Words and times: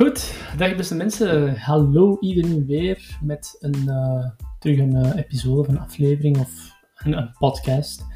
Goed, 0.00 0.34
dag 0.56 0.76
beste 0.76 0.94
mensen. 0.94 1.56
Hallo 1.56 2.16
iedereen 2.20 2.66
weer 2.66 3.18
met 3.22 3.56
een, 3.60 3.84
uh, 3.86 4.30
terug 4.58 4.78
een 4.78 4.96
uh, 4.96 5.16
episode 5.16 5.60
of 5.60 5.68
een 5.68 5.78
aflevering 5.78 6.38
of 6.38 6.50
een, 6.94 7.30
podcast. 7.38 8.06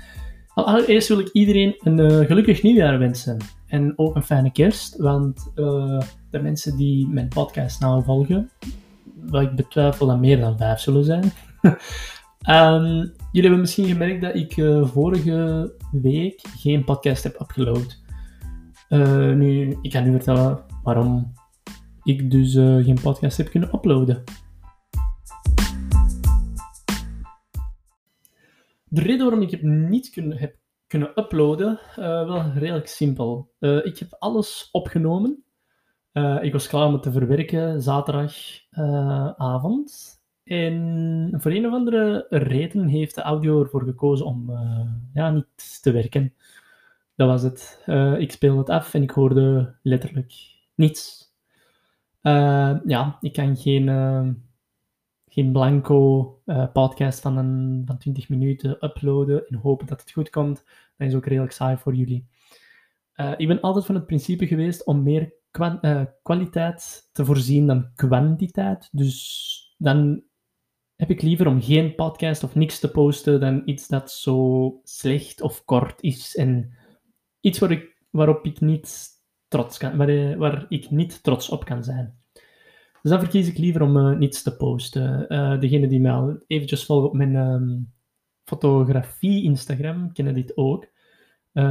Allereerst 0.55 1.09
wil 1.09 1.19
ik 1.19 1.29
iedereen 1.29 1.75
een 1.79 1.99
uh, 1.99 2.27
gelukkig 2.27 2.63
nieuwjaar 2.63 2.99
wensen. 2.99 3.39
En 3.67 3.93
ook 3.99 4.15
een 4.15 4.23
fijne 4.23 4.53
kerst, 4.53 4.97
want 4.97 5.51
de 6.31 6.41
mensen 6.43 6.77
die 6.77 7.09
mijn 7.09 7.29
podcast 7.29 7.81
nou 7.81 8.05
volgen, 8.05 8.51
wat 9.15 9.43
ik 9.43 9.57
betwijfel 9.57 10.07
dat 10.07 10.21
meer 10.21 10.41
dan 10.41 10.57
vijf 10.57 10.81
zullen 10.81 11.05
zijn. 11.05 11.33
um, 12.49 13.13
jullie 13.33 13.49
hebben 13.49 13.61
misschien 13.61 13.87
gemerkt 13.87 14.23
dat 14.23 14.35
ik 14.35 14.53
vorige 14.93 15.73
week 15.91 16.41
geen 16.57 16.85
podcast 16.85 17.23
heb 17.23 17.41
upgeload. 17.41 18.03
nu, 19.35 19.79
ik 19.83 19.93
ga 19.93 20.01
nu 20.01 20.11
vertellen 20.11 20.65
waarom 20.83 21.33
ik 22.05 22.31
dus 22.31 22.55
uh, 22.55 22.85
geen 22.85 23.01
podcast 23.01 23.37
heb 23.37 23.51
kunnen 23.51 23.75
uploaden. 23.75 24.25
De 28.85 29.01
reden 29.01 29.19
waarom 29.19 29.43
ik 29.43 29.51
het 29.51 29.63
niet 29.63 30.15
heb 30.15 30.57
kunnen 30.87 31.13
uploaden, 31.15 31.81
uh, 31.91 31.97
wel 32.27 32.51
redelijk 32.55 32.87
simpel. 32.87 33.53
Uh, 33.61 33.87
ik 33.87 33.99
heb 33.99 34.17
alles 34.19 34.69
opgenomen. 34.73 35.45
ik 36.41 36.53
was 36.53 36.69
klaar 36.69 36.87
om 36.87 36.93
het 36.93 37.03
te 37.03 37.13
verwerken 37.13 37.83
zaterdagavond. 37.83 40.23
en 40.45 41.33
voor 41.37 41.51
een 41.51 41.67
of 41.67 41.73
andere 41.73 42.27
reden 42.29 42.87
heeft 42.87 43.15
de 43.15 43.23
audio 43.23 43.63
ervoor 43.63 43.85
gekozen 43.85 44.27
om 44.27 44.51
ja, 45.15 45.31
niet 45.31 45.83
te 45.83 45.93
werken. 45.93 46.35
Dat 47.17 47.29
was 47.29 47.43
het. 47.43 47.83
ik 48.19 48.33
speelde 48.33 48.59
het 48.59 48.71
af 48.71 48.95
en 48.95 49.03
ik 49.03 49.11
hoorde 49.11 49.75
letterlijk 49.83 50.33
niets. 50.75 51.24
Uh, 52.27 52.77
ja, 52.85 53.19
ik 53.21 53.33
kan 53.33 53.57
geen, 53.57 53.87
uh, 53.87 54.29
geen 55.29 55.53
blanco 55.53 56.29
uh, 56.47 56.73
podcast 56.73 57.21
van, 57.21 57.37
een, 57.37 57.83
van 57.87 57.99
20 57.99 58.29
minuten 58.29 58.85
uploaden 58.85 59.47
en 59.47 59.57
hopen 59.57 59.87
dat 59.87 60.01
het 60.01 60.11
goed 60.11 60.31
komt. 60.31 60.65
Dat 60.97 61.09
is 61.09 61.15
ook 61.15 61.27
redelijk 61.27 61.53
saai 61.53 61.77
voor 61.77 61.95
jullie. 61.95 62.27
ik 63.37 63.49
ben 63.49 63.61
altijd 63.61 63.85
van 63.85 63.95
het 63.95 64.07
principe 64.07 64.47
geweest 64.47 64.85
om 64.85 65.03
meer 65.03 65.33
kwaliteit 66.23 67.09
te 67.13 67.25
voorzien 67.25 67.67
dan 67.67 67.91
kwantiteit. 67.95 68.89
Dus 68.93 69.75
dan 69.79 70.23
heb 70.97 71.11
ik 71.11 71.23
liever 71.23 71.47
om 71.47 71.63
geen 71.63 71.95
podcast 71.95 72.43
of 72.43 72.55
niks 72.55 72.79
te 72.79 72.91
posten 72.91 73.41
dan 73.41 73.63
iets 73.65 73.89
dat 73.89 74.13
zo 74.13 74.81
slecht 74.85 75.41
of 75.41 75.65
kort 75.65 76.03
is. 76.03 76.37
En 76.37 76.77
iets 77.41 77.59
waar 77.59 77.71
ik, 77.71 78.03
waarop 78.11 78.45
ik 78.45 78.61
niet 78.61 79.14
trots 79.55 79.79
kan, 79.79 79.97
waar, 79.97 80.09
eh, 80.09 80.37
waar 80.37 80.67
ik 80.69 80.91
niet 80.91 81.23
trots 81.23 81.49
op 81.49 81.65
kan 81.65 81.85
zijn. 81.85 82.19
Dus 83.03 83.11
dan 83.11 83.21
verkies 83.21 83.49
ik 83.49 83.59
liever 83.59 83.83
om 83.83 83.97
uh, 83.97 84.17
niets 84.17 84.43
te 84.43 84.57
posten. 84.57 85.27
Uh, 85.29 85.61
degene 85.61 85.87
die 85.87 86.01
mij 86.01 86.13
al 86.13 86.39
eventjes 86.47 86.85
volgen 86.85 87.09
op 87.09 87.15
mijn 87.15 87.35
um, 87.35 87.93
fotografie 88.45 89.43
Instagram 89.43 90.13
kennen 90.13 90.35
dit 90.35 90.57
ook. 90.57 90.93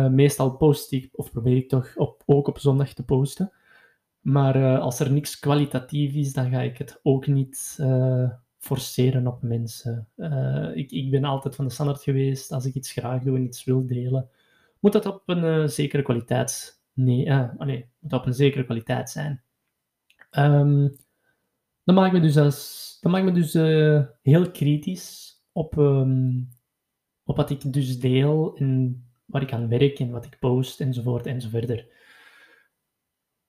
Meestal 0.09 0.57
post 0.57 0.91
ik, 0.91 1.09
of 1.11 1.31
probeer 1.31 1.55
ik 1.55 1.69
toch 1.69 1.95
op, 1.95 2.23
ook 2.25 2.47
op 2.47 2.59
zondag 2.59 2.93
te 2.93 3.05
posten. 3.05 3.51
Maar 4.19 4.79
als 4.79 4.99
er 4.99 5.11
niks 5.11 5.39
kwalitatief 5.39 6.13
is, 6.13 6.33
dan 6.33 6.49
ga 6.49 6.61
ik 6.61 6.77
het 6.77 6.99
ook 7.01 7.27
niet 7.27 7.79
forceren 8.57 9.27
op 9.27 9.41
mensen. 9.41 10.07
ik, 10.73 10.91
ik 10.91 11.11
ben 11.11 11.23
altijd 11.23 11.55
van 11.55 11.65
de 11.65 11.71
standaard 11.71 12.03
geweest, 12.03 12.51
als 12.51 12.65
ik 12.65 12.73
iets 12.73 12.91
graag 12.91 13.23
doe 13.23 13.37
en 13.37 13.43
iets 13.43 13.63
wil 13.63 13.85
delen, 13.85 14.29
moet 14.79 14.93
dat 14.93 15.05
op 15.05 15.21
een 15.25 15.69
zekere 15.69 16.03
kwaliteit 16.03 16.82
Nee, 16.93 17.25
uh, 17.25 17.53
nee, 17.57 17.89
moet 17.99 18.13
op 18.13 18.25
een 18.25 18.33
zekere 18.33 18.63
kwaliteit 18.63 19.09
zijn. 19.09 19.43
Um, 20.31 20.97
dan 21.83 21.95
maak 21.95 22.07
ik 22.07 22.13
me 22.13 22.19
dus, 22.19 22.37
als, 22.37 22.97
me 23.01 23.31
dus 23.31 23.55
uh, 23.55 24.03
heel 24.21 24.51
kritisch 24.51 25.41
op, 25.51 25.77
um, 25.77 26.49
op 27.23 27.37
wat 27.37 27.49
ik 27.49 27.73
dus 27.73 27.99
deel 27.99 28.55
en 28.57 29.03
waar 29.25 29.41
ik 29.41 29.53
aan 29.53 29.67
werk 29.67 29.99
en 29.99 30.11
wat 30.11 30.25
ik 30.25 30.39
post 30.39 30.81
enzovoort 30.81 31.25
enzoverder. 31.25 31.87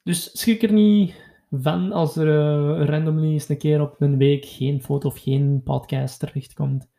Dus 0.03 0.41
schrik 0.41 0.62
er 0.62 0.72
niet 0.72 1.32
van 1.50 1.93
als 1.93 2.16
er 2.16 2.26
uh, 2.26 2.87
randomly 2.87 3.32
eens 3.32 3.49
een 3.49 3.59
keer 3.59 3.81
op 3.81 4.00
een 4.00 4.16
week 4.16 4.44
geen 4.44 4.82
foto 4.82 5.09
of 5.09 5.19
geen 5.19 5.62
podcast 5.62 6.19
terechtkomt. 6.19 6.91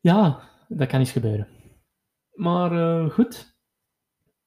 Ja, 0.00 0.48
dat 0.68 0.88
kan 0.88 0.98
eens 0.98 1.12
gebeuren. 1.12 1.48
Maar 2.34 2.72
uh, 2.72 3.10
goed, 3.10 3.49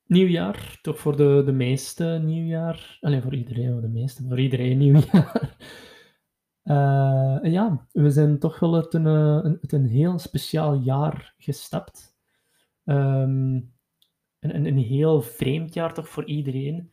nieuwjaar, 0.05 0.79
toch 0.81 0.99
voor 0.99 1.17
de, 1.17 1.41
de 1.45 1.51
meeste 1.51 2.19
nieuwjaar. 2.23 2.97
Alleen 3.01 3.21
voor 3.21 3.35
iedereen, 3.35 3.81
de 3.81 3.87
meeste, 3.87 4.23
voor 4.27 4.39
iedereen 4.39 4.77
nieuwjaar. 4.77 5.55
Uh, 6.63 7.37
ja, 7.53 7.87
we 7.91 8.09
zijn 8.09 8.39
toch 8.39 8.59
wel 8.59 8.75
uit 8.75 8.93
een, 8.93 9.05
een, 9.05 9.57
een 9.61 9.85
heel 9.85 10.19
speciaal 10.19 10.73
jaar 10.73 11.33
gestapt. 11.37 12.15
Um, 12.85 13.73
een, 14.39 14.65
een, 14.65 14.77
heel 14.77 15.21
vreemd 15.21 15.73
jaar 15.73 15.93
toch 15.93 16.09
voor 16.09 16.25
iedereen, 16.25 16.91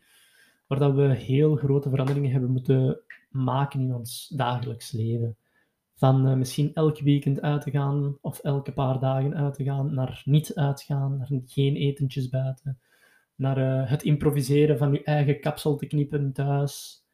waar 0.66 0.78
dat 0.78 0.94
we 0.94 1.14
heel 1.14 1.56
grote 1.56 1.90
veranderingen 1.90 2.30
hebben 2.30 2.50
moeten 2.50 3.00
maken 3.30 3.80
in 3.80 3.94
ons 3.94 4.28
dagelijks 4.28 4.92
leven. 4.92 5.36
Van 5.94 6.28
uh, 6.28 6.34
misschien 6.34 6.74
elk 6.74 7.00
weekend 7.00 7.40
uit 7.40 7.62
te 7.62 7.70
gaan 7.70 8.18
of 8.20 8.38
elke 8.38 8.72
paar 8.72 9.00
dagen 9.00 9.34
uit 9.34 9.54
te 9.54 9.64
gaan, 9.64 9.94
naar 9.94 10.22
niet 10.24 10.54
uitgaan, 10.54 11.16
naar 11.18 11.28
geen 11.46 11.76
etentjes 11.76 12.28
buiten 12.28 12.80
naar 13.40 13.58
uh, 13.58 13.90
het 13.90 14.02
improviseren 14.02 14.78
van 14.78 14.92
je 14.92 15.02
eigen 15.02 15.40
kapsel 15.40 15.76
te 15.76 15.86
knippen 15.86 16.32
thuis. 16.32 17.04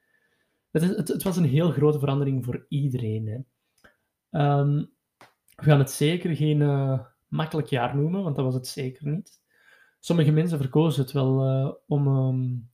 Het, 0.70 0.82
het, 0.82 1.09
het 1.09 1.22
was 1.22 1.37
een 1.37 1.44
heel 1.44 1.70
grote 1.70 1.98
verandering 1.98 2.44
voor 2.44 2.66
iedereen. 2.69 3.26
Hè. 3.26 3.38
Um, 4.59 4.91
we 5.56 5.62
gaan 5.62 5.78
het 5.78 5.91
zeker 5.91 6.37
geen 6.37 6.60
uh, 6.60 7.00
makkelijk 7.28 7.69
jaar 7.69 7.97
noemen, 7.97 8.22
want 8.22 8.37
dat 8.37 8.44
was 8.44 8.54
het 8.54 8.66
zeker 8.66 9.09
niet. 9.09 9.41
Sommige 10.00 10.32
mensen 10.32 10.59
verkozen 10.59 11.03
het 11.03 11.12
wel 11.12 11.48
uh, 11.48 11.72
om 11.87 12.06
um, 12.06 12.70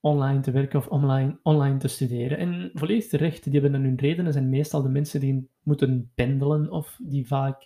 online 0.00 0.40
te 0.40 0.50
werken 0.50 0.78
of 0.78 0.88
online, 0.88 1.38
online 1.42 1.78
te 1.78 1.88
studeren. 1.88 2.38
En 2.38 2.70
volledig 2.74 3.06
terecht, 3.06 3.44
die 3.44 3.52
hebben 3.52 3.72
dan 3.72 3.82
hun 3.82 3.98
redenen, 3.98 4.32
zijn 4.32 4.48
meestal 4.48 4.82
de 4.82 4.88
mensen 4.88 5.20
die 5.20 5.48
moeten 5.62 6.10
pendelen 6.14 6.70
of 6.70 6.98
die 7.02 7.26
vaak 7.26 7.64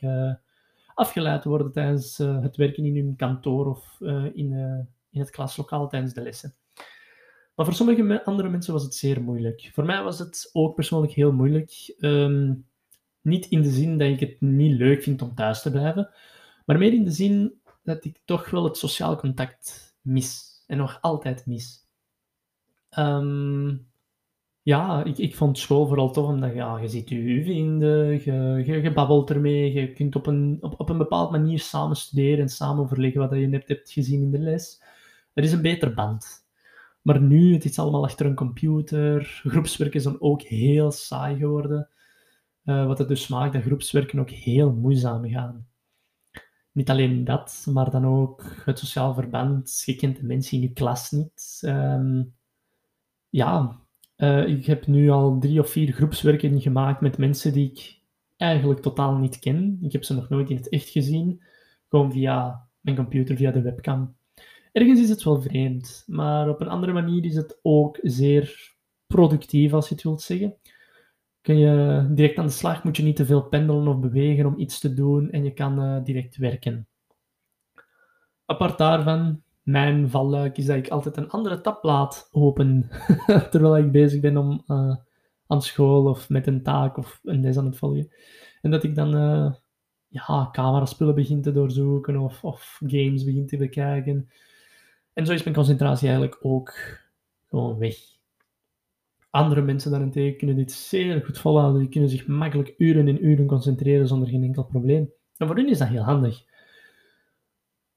afgeleid 0.95 1.45
worden 1.45 1.73
tijdens 1.73 2.19
het 2.19 2.57
werken 2.57 2.85
in 2.85 2.97
hun 2.97 3.17
kantoor 3.17 3.67
of 3.67 4.01
in 4.35 4.87
in 5.11 5.21
het 5.21 5.31
klaslokaal 5.31 5.89
tijdens 5.89 6.15
de 6.15 6.23
lessen. 6.23 6.55
Maar 7.55 7.67
voor 7.67 7.75
sommige 7.75 8.25
andere 8.25 8.49
mensen 8.49 8.73
was 8.73 8.83
het 8.83 8.95
zeer 8.95 9.23
moeilijk. 9.23 9.71
Voor 9.73 9.85
mij 9.85 10.03
was 10.03 10.19
het 10.19 10.51
ook 10.53 10.75
persoonlijk 10.75 11.13
heel 11.13 11.33
moeilijk. 11.33 11.95
Ehm, 11.99 12.55
niet 13.21 13.47
in 13.47 13.63
de 13.63 13.71
zin 13.71 13.99
dat 13.99 14.09
ik 14.09 14.21
het 14.21 14.41
niet 14.41 14.79
leuk 14.79 15.03
vind 15.03 15.23
om 15.23 15.35
thuis 15.35 15.63
te 15.63 15.71
blijven, 15.71 16.11
maar 16.67 16.79
meer 16.79 16.93
in 16.93 17.05
de 17.05 17.11
zin 17.11 17.61
dat 17.83 18.05
ik 18.05 18.21
toch 18.25 18.51
wel 18.51 18.65
het 18.65 18.77
sociaal 18.77 19.17
contact 19.17 19.97
mis. 20.01 20.63
En 20.67 20.77
nog 20.77 20.99
altijd 21.01 21.47
mis. 21.47 21.87
Ehm, 22.91 23.77
ja, 24.63 25.05
ik, 25.05 25.19
ik 25.19 25.37
vond 25.37 25.59
school 25.59 25.87
vooral 25.87 26.13
tof 26.13 26.27
omdat 26.27 26.55
ja, 26.55 26.79
je 26.79 26.89
ziet 26.89 27.09
je 27.09 27.43
vrienden, 27.43 28.25
je, 28.25 28.81
je, 28.83 28.93
babbelt 28.93 29.31
ermee, 29.31 29.73
je 29.73 29.93
kunt 29.93 30.17
op 30.17 30.27
een, 30.27 30.59
op, 30.61 30.81
op 30.81 30.89
een 30.89 30.99
bepaalde 30.99 31.39
manier 31.39 31.59
samen 31.59 31.97
studeren 31.97 32.39
en 32.39 32.49
samen 32.49 32.83
overleggen 32.83 33.21
wat 33.21 33.39
je 33.39 33.47
net 33.47 33.69
hebt 33.69 33.91
gezien 33.93 34.23
in 34.23 34.31
de 34.31 34.39
les. 34.39 34.83
Er 35.39 35.45
is 35.45 35.53
een 35.53 35.63
beter 35.63 35.95
band. 35.95 36.47
Maar 37.03 37.21
nu, 37.21 37.53
het 37.53 37.65
is 37.65 37.79
allemaal 37.79 38.05
achter 38.05 38.27
een 38.27 38.35
computer. 38.35 39.41
Groepswerken 39.45 39.99
is 39.99 40.05
dan 40.05 40.21
ook 40.21 40.43
heel 40.43 40.91
saai 40.91 41.37
geworden. 41.37 41.89
Uh, 42.65 42.87
wat 42.87 42.99
het 42.99 43.09
dus 43.09 43.29
maakt 43.29 43.53
dat 43.53 43.63
groepswerken 43.63 44.19
ook 44.19 44.31
heel 44.31 44.73
moeizaam 44.73 45.29
gaan. 45.29 45.69
Niet 46.73 46.91
alleen 46.91 47.25
dat, 47.25 47.67
maar 47.71 47.91
dan 47.91 48.07
ook 48.07 48.45
het 48.65 48.79
sociaal 48.79 49.15
verband. 49.15 49.83
Je 49.85 49.97
kent 49.97 50.17
de 50.17 50.27
mensen 50.27 50.57
in 50.57 50.63
je 50.63 50.73
klas 50.73 51.11
niet. 51.11 51.63
Um, 51.65 52.35
ja, 53.29 53.81
uh, 54.17 54.49
ik 54.49 54.67
heb 54.67 54.87
nu 54.87 55.11
al 55.11 55.39
drie 55.39 55.61
of 55.61 55.71
vier 55.71 55.93
groepswerken 55.93 56.61
gemaakt 56.61 57.01
met 57.01 57.19
mensen 57.19 57.53
die 57.53 57.71
ik 57.71 58.01
eigenlijk 58.37 58.81
totaal 58.81 59.17
niet 59.17 59.39
ken. 59.39 59.79
Ik 59.83 59.93
heb 59.93 60.05
ze 60.05 60.15
nog 60.15 60.29
nooit 60.29 60.51
in 60.51 60.57
het 60.57 60.69
echt 60.69 60.89
gezien. 60.89 61.43
Gewoon 61.89 62.13
via 62.13 62.69
mijn 62.81 62.97
computer, 62.97 63.37
via 63.37 63.51
de 63.51 63.63
webcam. 63.63 64.18
Ergens 64.79 65.01
is 65.01 65.09
het 65.09 65.23
wel 65.23 65.41
vreemd, 65.41 66.05
maar 66.07 66.49
op 66.49 66.61
een 66.61 66.69
andere 66.69 66.93
manier 66.93 67.25
is 67.25 67.37
het 67.37 67.59
ook 67.63 67.99
zeer 68.03 68.75
productief, 69.07 69.73
als 69.73 69.89
je 69.89 69.95
het 69.95 70.05
wilt 70.05 70.23
zeggen. 70.23 70.57
Kun 71.41 71.59
je 71.59 72.07
direct 72.11 72.39
aan 72.39 72.47
de 72.47 72.53
slag, 72.53 72.85
moet 72.85 72.97
je 72.97 73.03
niet 73.03 73.17
te 73.17 73.27
veel 73.27 73.43
pendelen 73.43 73.87
of 73.87 73.99
bewegen 73.99 74.47
om 74.47 74.59
iets 74.59 74.79
te 74.79 74.95
doen 74.95 75.31
en 75.31 75.45
je 75.45 75.53
kan 75.53 75.83
uh, 75.83 76.05
direct 76.05 76.37
werken. 76.37 76.89
Apart 78.45 78.79
daarvan, 78.79 79.43
mijn 79.63 80.11
valluik 80.11 80.59
is 80.59 80.67
dat 80.67 80.77
ik 80.77 80.89
altijd 80.89 81.17
een 81.17 81.31
andere 81.31 81.61
tab 81.61 81.85
laat 81.85 82.29
open 82.33 82.91
terwijl 83.51 83.77
ik 83.77 83.93
bezig 83.93 84.21
ben 84.21 84.37
om 84.37 84.63
uh, 84.67 84.97
aan 85.47 85.63
school 85.63 86.07
of 86.07 86.29
met 86.29 86.47
een 86.47 86.63
taak 86.63 86.97
of 86.97 87.21
een 87.23 87.41
les 87.41 87.57
aan 87.57 87.67
het 87.67 87.79
volgen. 87.79 88.13
En 88.61 88.71
dat 88.71 88.85
ik 88.85 88.95
dan 88.95 89.17
uh, 89.17 89.53
ja, 90.09 90.49
cameraspullen 90.53 91.15
begin 91.15 91.43
te 91.43 91.53
doorzoeken 91.53 92.17
of, 92.17 92.45
of 92.45 92.81
games 92.87 93.25
begin 93.25 93.47
te 93.47 93.57
bekijken. 93.57 94.29
En 95.19 95.27
zo 95.27 95.33
is 95.33 95.43
mijn 95.43 95.55
concentratie 95.55 96.09
eigenlijk 96.09 96.39
ook 96.43 96.75
gewoon 97.49 97.79
weg. 97.79 97.97
Andere 99.31 99.63
mensen 99.63 99.91
daarentegen 99.91 100.37
kunnen 100.37 100.57
dit 100.57 100.73
zeer 100.73 101.25
goed 101.25 101.39
volhouden. 101.39 101.81
Die 101.81 101.89
kunnen 101.89 102.11
zich 102.11 102.27
makkelijk 102.27 102.75
uren 102.77 103.09
en 103.09 103.25
uren 103.25 103.47
concentreren 103.47 104.09
zonder 104.09 104.29
geen 104.29 104.43
enkel 104.43 104.65
probleem. 104.65 105.13
En 105.37 105.47
voor 105.47 105.57
hen 105.57 105.69
is 105.69 105.79
dat 105.79 105.89
heel 105.89 106.03
handig. 106.03 106.45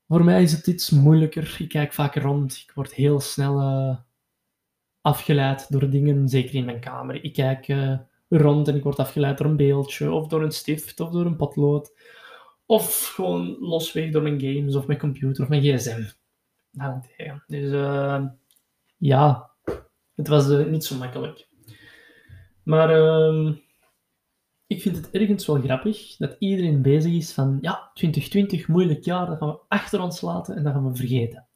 Voor 0.07 0.23
mij 0.23 0.41
is 0.41 0.51
het 0.51 0.67
iets 0.67 0.89
moeilijker. 0.89 1.55
Ik 1.59 1.69
kijk 1.69 1.93
vaak 1.93 2.15
rond. 2.15 2.63
Ik 2.67 2.71
word 2.75 2.93
heel 2.93 3.19
snel 3.19 3.61
uh, 3.61 3.97
afgeleid 5.01 5.71
door 5.71 5.89
dingen, 5.89 6.29
zeker 6.29 6.55
in 6.55 6.65
mijn 6.65 6.79
kamer. 6.79 7.23
Ik 7.23 7.33
kijk 7.33 7.67
uh, 7.67 7.99
rond 8.29 8.67
en 8.67 8.75
ik 8.75 8.83
word 8.83 8.99
afgeleid 8.99 9.37
door 9.37 9.47
een 9.47 9.57
beeldje, 9.57 10.11
of 10.11 10.27
door 10.27 10.43
een 10.43 10.51
stift, 10.51 10.99
of 10.99 11.11
door 11.11 11.25
een 11.25 11.35
potlood. 11.35 11.93
Of 12.65 13.11
gewoon 13.15 13.57
losweg 13.59 14.11
door 14.11 14.21
mijn 14.21 14.41
games, 14.41 14.75
of 14.75 14.87
mijn 14.87 14.99
computer, 14.99 15.43
of 15.43 15.49
mijn 15.49 15.61
gsm. 15.61 16.19
Daarentegen. 16.71 17.43
Dus 17.47 17.71
uh, 17.71 18.25
ja, 18.97 19.51
het 20.15 20.27
was 20.27 20.47
niet 20.47 20.83
zo 20.83 20.97
makkelijk. 20.97 21.47
Maar 22.63 22.89
ehm, 22.89 23.53
ik 24.67 24.81
vind 24.81 24.95
het 24.95 25.11
ergens 25.11 25.45
wel 25.45 25.61
grappig 25.61 26.15
dat 26.17 26.35
iedereen 26.39 26.81
bezig 26.81 27.11
is 27.11 27.33
van, 27.33 27.57
ja, 27.61 27.91
2020, 27.93 28.67
moeilijk 28.67 29.03
jaar, 29.03 29.25
dat 29.25 29.37
gaan 29.37 29.49
we 29.49 29.59
achter 29.67 30.01
ons 30.01 30.21
laten 30.21 30.55
en 30.55 30.63
dat 30.63 30.73
gaan 30.73 30.91
we 30.91 30.95
vergeten. 30.95 31.47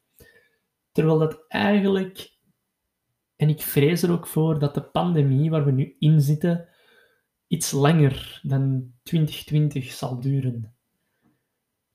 Terwijl 0.92 1.18
dat 1.18 1.44
eigenlijk, 1.48 2.30
en 3.36 3.48
ik 3.48 3.60
vrees 3.60 4.02
er 4.02 4.10
ook 4.10 4.26
voor, 4.26 4.58
dat 4.58 4.74
de 4.74 4.82
pandemie 4.82 5.50
waar 5.50 5.64
we 5.64 5.70
nu 5.70 5.96
in 5.98 6.20
zitten, 6.20 6.68
iets 7.46 7.70
langer 7.70 8.40
dan 8.42 8.92
2020 9.02 9.92
zal 9.92 10.20
duren. 10.20 10.75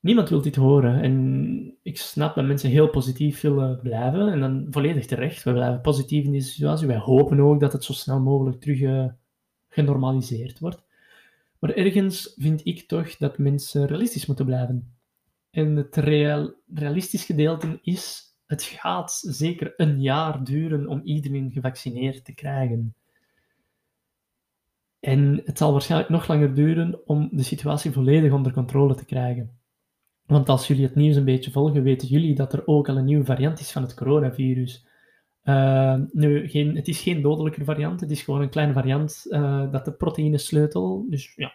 Niemand 0.01 0.30
wil 0.30 0.42
dit 0.42 0.56
horen 0.56 1.01
en 1.01 1.77
ik 1.81 1.98
snap 1.98 2.36
dat 2.36 2.45
mensen 2.45 2.69
heel 2.69 2.89
positief 2.89 3.42
willen 3.42 3.80
blijven 3.81 4.31
en 4.31 4.39
dan 4.39 4.68
volledig 4.69 5.06
terecht. 5.06 5.44
We 5.44 5.51
blijven 5.51 5.81
positief 5.81 6.25
in 6.25 6.31
deze 6.31 6.50
situatie. 6.50 6.88
Wij 6.88 6.98
hopen 6.98 7.39
ook 7.39 7.59
dat 7.59 7.74
het 7.74 7.83
zo 7.83 7.94
snel 7.94 8.19
mogelijk 8.19 8.62
terug 8.62 8.80
uh, 8.80 9.06
genormaliseerd 9.68 10.59
wordt. 10.59 10.83
Maar 11.59 11.74
ergens 11.74 12.33
vind 12.38 12.65
ik 12.65 12.88
toch 12.88 13.18
dat 13.18 13.38
mensen 13.38 13.86
realistisch 13.88 14.25
moeten 14.25 14.45
blijven. 14.45 14.95
En 15.50 15.75
het 15.75 15.95
real, 15.95 16.53
realistisch 16.74 17.25
gedeelte 17.25 17.80
is, 17.81 18.36
het 18.45 18.63
gaat 18.63 19.12
zeker 19.25 19.74
een 19.77 20.01
jaar 20.01 20.44
duren 20.44 20.88
om 20.88 21.01
iedereen 21.03 21.51
gevaccineerd 21.51 22.25
te 22.25 22.33
krijgen. 22.33 22.95
En 25.00 25.42
het 25.45 25.57
zal 25.57 25.71
waarschijnlijk 25.71 26.12
nog 26.12 26.27
langer 26.27 26.53
duren 26.53 27.07
om 27.07 27.30
de 27.31 27.44
situatie 27.44 27.92
volledig 27.92 28.31
onder 28.31 28.53
controle 28.53 28.95
te 28.95 29.06
krijgen. 29.06 29.60
Want 30.31 30.49
als 30.49 30.67
jullie 30.67 30.85
het 30.85 30.95
nieuws 30.95 31.15
een 31.15 31.25
beetje 31.25 31.51
volgen, 31.51 31.83
weten 31.83 32.07
jullie 32.07 32.35
dat 32.35 32.53
er 32.53 32.67
ook 32.67 32.89
al 32.89 32.97
een 32.97 33.05
nieuwe 33.05 33.25
variant 33.25 33.59
is 33.59 33.71
van 33.71 33.81
het 33.81 33.93
coronavirus. 33.93 34.85
Uh, 35.43 35.99
nu, 36.11 36.49
geen, 36.49 36.75
het 36.75 36.87
is 36.87 37.01
geen 37.01 37.21
dodelijke 37.21 37.63
variant, 37.63 37.99
het 37.99 38.11
is 38.11 38.21
gewoon 38.21 38.41
een 38.41 38.49
kleine 38.49 38.73
variant 38.73 39.25
uh, 39.29 39.71
dat 39.71 39.85
de 39.85 39.91
proteïnesleutel, 39.91 41.05
dus 41.09 41.33
ja, 41.35 41.53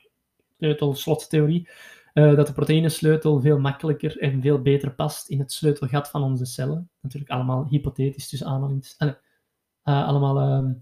sleutel-slottheorie, 0.58 1.68
uh, 2.14 2.36
dat 2.36 2.46
de 2.46 2.52
proteïnesleutel 2.52 3.40
veel 3.40 3.58
makkelijker 3.58 4.18
en 4.18 4.42
veel 4.42 4.62
beter 4.62 4.94
past 4.94 5.28
in 5.28 5.38
het 5.38 5.52
sleutelgat 5.52 6.08
van 6.08 6.22
onze 6.22 6.44
cellen. 6.44 6.90
Natuurlijk 7.00 7.32
allemaal 7.32 7.66
hypothetisch, 7.68 8.28
dus 8.28 8.44
aanhalings... 8.44 8.96
allemaal 9.82 10.40
ehm, 10.40 10.72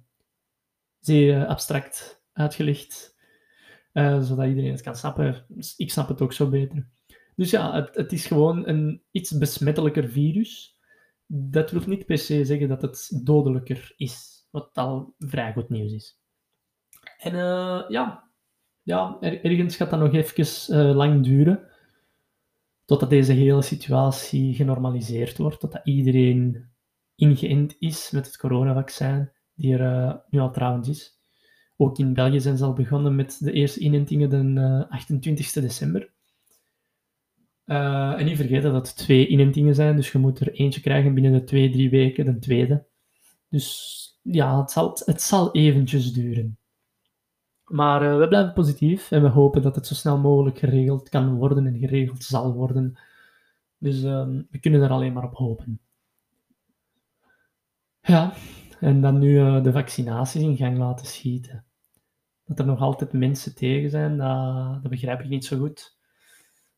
zeer 1.00 1.46
abstract 1.46 2.22
uitgelegd, 2.32 3.16
zodat 3.92 4.46
iedereen 4.46 4.72
het 4.72 4.82
kan 4.82 4.96
snappen. 4.96 5.46
Ik 5.76 5.90
snap 5.90 6.08
het 6.08 6.20
ook 6.20 6.32
zo 6.32 6.48
beter. 6.48 6.86
Dus 7.36 7.50
ja, 7.50 7.90
het, 7.92 8.12
is 8.12 8.26
gewoon 8.26 8.68
een 8.68 9.02
iets 9.10 9.38
besmettelijker 9.38 10.08
virus 10.08 10.74
dat 11.26 11.70
wil 11.70 11.82
niet 11.86 12.06
per 12.06 12.18
se 12.18 12.44
zeggen 12.44 12.68
dat 12.68 12.82
het 12.82 13.20
dodelijker 13.24 13.92
is, 13.96 14.46
wat 14.50 14.70
al 14.74 15.14
vrij 15.18 15.52
goed 15.52 15.68
nieuws 15.68 15.92
is. 15.92 16.20
En 17.18 17.34
uh, 17.34 17.84
ja, 17.88 18.30
ja 18.82 19.16
ergens 19.20 19.76
gaat 19.76 19.90
dat 19.90 20.00
nog 20.00 20.12
even 20.12 20.44
uh, 20.76 20.96
lang 20.96 21.24
duren, 21.24 21.68
totdat 22.84 23.10
deze 23.10 23.32
hele 23.32 23.62
situatie 23.62 24.54
genormaliseerd 24.54 25.38
wordt, 25.38 25.60
totdat 25.60 25.86
iedereen 25.86 26.72
ingeënt 27.14 27.76
is 27.78 28.10
met 28.10 28.26
het 28.26 28.36
coronavaccin, 28.36 29.30
die 29.54 29.76
er 29.76 30.04
uh, 30.06 30.14
nu 30.30 30.38
al 30.38 30.52
trouwens 30.52 30.88
is. 30.88 31.22
Ook 31.76 31.98
in 31.98 32.14
België 32.14 32.40
zijn 32.40 32.56
ze 32.56 32.64
al 32.64 32.72
begonnen 32.72 33.14
met 33.14 33.38
de 33.40 33.52
eerste 33.52 33.80
inentingen 33.80 34.54
de 34.54 34.86
28 34.88 35.52
december. 35.52 36.13
Uh, 37.66 38.20
en 38.20 38.24
niet 38.24 38.36
vergeten 38.36 38.72
dat 38.72 38.86
het 38.86 38.96
twee 38.96 39.26
inentingen 39.26 39.74
zijn, 39.74 39.96
dus 39.96 40.12
je 40.12 40.18
moet 40.18 40.40
er 40.40 40.52
eentje 40.52 40.80
krijgen 40.80 41.14
binnen 41.14 41.32
de 41.32 41.44
twee, 41.44 41.70
drie 41.70 41.90
weken, 41.90 42.24
de 42.24 42.38
tweede. 42.38 42.84
Dus 43.48 44.18
ja, 44.22 44.60
het 44.60 44.70
zal, 44.70 45.00
het 45.04 45.22
zal 45.22 45.52
eventjes 45.52 46.12
duren. 46.12 46.58
Maar 47.64 48.02
uh, 48.02 48.18
we 48.18 48.28
blijven 48.28 48.52
positief 48.52 49.10
en 49.10 49.22
we 49.22 49.28
hopen 49.28 49.62
dat 49.62 49.74
het 49.74 49.86
zo 49.86 49.94
snel 49.94 50.18
mogelijk 50.18 50.58
geregeld 50.58 51.08
kan 51.08 51.34
worden 51.34 51.66
en 51.66 51.78
geregeld 51.78 52.22
zal 52.22 52.52
worden. 52.52 52.98
Dus 53.78 54.02
uh, 54.02 54.26
we 54.50 54.58
kunnen 54.58 54.82
er 54.82 54.90
alleen 54.90 55.12
maar 55.12 55.24
op 55.24 55.34
hopen. 55.34 55.80
Ja, 58.00 58.32
en 58.80 59.00
dan 59.00 59.18
nu 59.18 59.34
uh, 59.34 59.62
de 59.62 59.72
vaccinaties 59.72 60.42
in 60.42 60.56
gang 60.56 60.78
laten 60.78 61.06
schieten. 61.06 61.64
Dat 62.44 62.58
er 62.58 62.66
nog 62.66 62.80
altijd 62.80 63.12
mensen 63.12 63.54
tegen 63.54 63.90
zijn, 63.90 64.16
dat, 64.16 64.82
dat 64.82 64.90
begrijp 64.90 65.20
ik 65.20 65.28
niet 65.28 65.44
zo 65.44 65.58
goed 65.58 65.93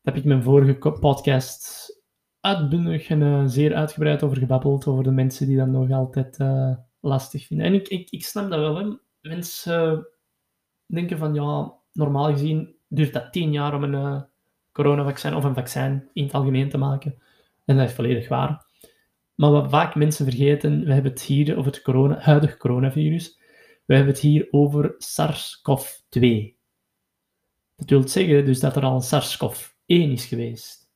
heb 0.07 0.15
ik 0.15 0.23
mijn 0.23 0.43
vorige 0.43 0.73
podcast 0.99 1.91
uitbundig 2.39 3.09
en 3.09 3.21
uh, 3.21 3.43
zeer 3.45 3.75
uitgebreid 3.75 4.23
over 4.23 4.37
gebabbeld, 4.37 4.85
over 4.85 5.03
de 5.03 5.11
mensen 5.11 5.47
die 5.47 5.57
dat 5.57 5.67
nog 5.67 5.91
altijd 5.91 6.39
uh, 6.39 6.75
lastig 6.99 7.45
vinden. 7.45 7.65
En 7.65 7.73
ik, 7.73 7.87
ik, 7.87 8.09
ik 8.09 8.25
snap 8.25 8.49
dat 8.49 8.59
wel. 8.59 8.75
Hè. 8.75 8.95
Mensen 9.21 10.07
denken 10.85 11.17
van, 11.17 11.33
ja, 11.33 11.73
normaal 11.91 12.31
gezien 12.31 12.75
duurt 12.87 13.13
dat 13.13 13.31
tien 13.31 13.51
jaar 13.51 13.75
om 13.75 13.83
een 13.83 13.93
uh, 13.93 14.21
coronavaccin 14.71 15.35
of 15.35 15.43
een 15.43 15.53
vaccin 15.53 16.09
in 16.13 16.23
het 16.23 16.33
algemeen 16.33 16.69
te 16.69 16.77
maken. 16.77 17.21
En 17.65 17.77
dat 17.77 17.89
is 17.89 17.95
volledig 17.95 18.27
waar. 18.27 18.65
Maar 19.35 19.51
wat 19.51 19.69
vaak 19.69 19.95
mensen 19.95 20.25
vergeten, 20.25 20.85
we 20.85 20.93
hebben 20.93 21.11
het 21.11 21.21
hier 21.21 21.57
over 21.57 21.71
het 21.71 21.81
corona, 21.81 22.19
huidige 22.19 22.57
coronavirus. 22.57 23.39
We 23.85 23.95
hebben 23.95 24.13
het 24.13 24.21
hier 24.21 24.47
over 24.51 24.95
SARS-CoV-2. 24.97 26.21
Dat 27.75 27.89
wil 27.89 28.07
zeggen 28.07 28.45
dus 28.45 28.59
dat 28.59 28.75
er 28.75 28.83
al 28.83 28.95
een 28.95 29.01
SARS-CoV 29.01 29.75
1 29.87 30.11
is 30.11 30.25
geweest. 30.25 30.89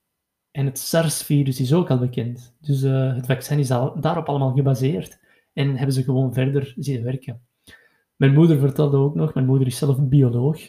En 0.52 0.66
het 0.66 0.80
SARS-virus 0.80 1.60
is 1.60 1.74
ook 1.74 1.90
al 1.90 2.00
bekend. 2.00 2.56
Dus 2.60 2.84
uh, 2.84 3.16
het 3.16 3.26
vaccin 3.26 3.60
is 3.60 3.72
al, 3.72 4.02
daarop 4.02 4.30
allemaal 4.30 4.54
gebaseerd. 4.54 5.20
En 5.54 5.76
hebben 5.76 5.96
ze 5.96 6.04
gewoon 6.04 6.34
verder 6.34 6.74
zien 6.78 7.04
werken. 7.04 7.42
Mijn 8.16 8.34
moeder 8.34 8.60
vertelde 8.60 8.98
ook 8.98 9.16
nog, 9.16 9.34
mijn 9.34 9.46
moeder 9.46 9.68
is 9.68 9.78
zelf 9.78 10.08
bioloog, 10.08 10.60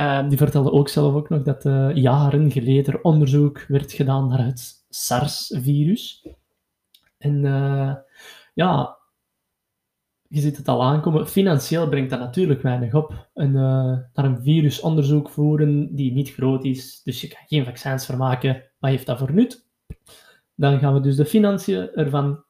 uh, 0.00 0.28
die 0.28 0.38
vertelde 0.38 0.72
ook 0.72 0.88
zelf 0.88 1.14
ook 1.14 1.28
nog 1.28 1.42
dat 1.42 1.64
uh, 1.64 1.94
jaren 1.94 2.50
geleden 2.50 3.04
onderzoek 3.04 3.64
werd 3.68 3.92
gedaan 3.92 4.28
naar 4.28 4.44
het 4.44 4.86
SARS-virus. 4.88 6.26
En 7.18 7.40
ja, 8.54 8.97
je 10.28 10.40
ziet 10.40 10.56
het 10.56 10.68
al 10.68 10.82
aankomen. 10.82 11.28
Financieel 11.28 11.88
brengt 11.88 12.10
dat 12.10 12.18
natuurlijk 12.18 12.62
weinig 12.62 12.94
op. 12.94 13.28
En, 13.34 13.48
uh, 13.48 13.98
naar 14.12 14.24
een 14.24 14.42
virusonderzoek 14.42 15.30
voeren 15.30 15.94
die 15.94 16.12
niet 16.12 16.30
groot 16.30 16.64
is, 16.64 17.02
dus 17.02 17.20
je 17.20 17.28
kan 17.28 17.46
geen 17.46 17.64
vaccins 17.64 18.06
vermaken. 18.06 18.64
Wat 18.78 18.90
heeft 18.90 19.06
dat 19.06 19.18
voor 19.18 19.32
nut? 19.32 19.66
Dan 20.54 20.78
gaan 20.78 20.94
we 20.94 21.00
dus 21.00 21.16
de 21.16 21.26
financiën 21.26 21.90
ervan 21.94 22.44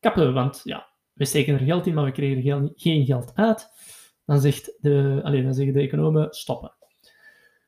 kappen, 0.00 0.34
want 0.34 0.60
ja, 0.64 0.88
we 1.12 1.24
steken 1.24 1.54
er 1.54 1.64
geld 1.64 1.86
in, 1.86 1.94
maar 1.94 2.04
we 2.04 2.12
krijgen 2.12 2.72
geen 2.74 3.04
geld 3.04 3.32
uit. 3.34 3.68
Dan, 4.24 4.40
zegt 4.40 4.76
de, 4.80 5.20
allez, 5.22 5.44
dan 5.44 5.54
zeggen 5.54 5.74
de 5.74 5.80
economen 5.80 6.26
stoppen. 6.30 6.74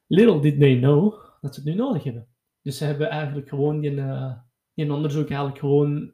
Little 0.07 0.41
did 0.41 0.59
they 0.59 0.79
know 0.79 1.15
dat 1.41 1.55
ze 1.55 1.61
het 1.61 1.69
nu 1.69 1.75
nodig 1.75 2.05
hebben. 2.05 2.27
Dus 2.63 2.79
ze 2.79 2.85
hebben 2.85 3.11
eigenlijk 3.11 3.49
gewoon 3.49 3.81
die, 3.81 3.91
uh, 3.91 4.33
onderzoek 4.75 5.29
eigenlijk 5.29 5.59
gewoon 5.59 6.13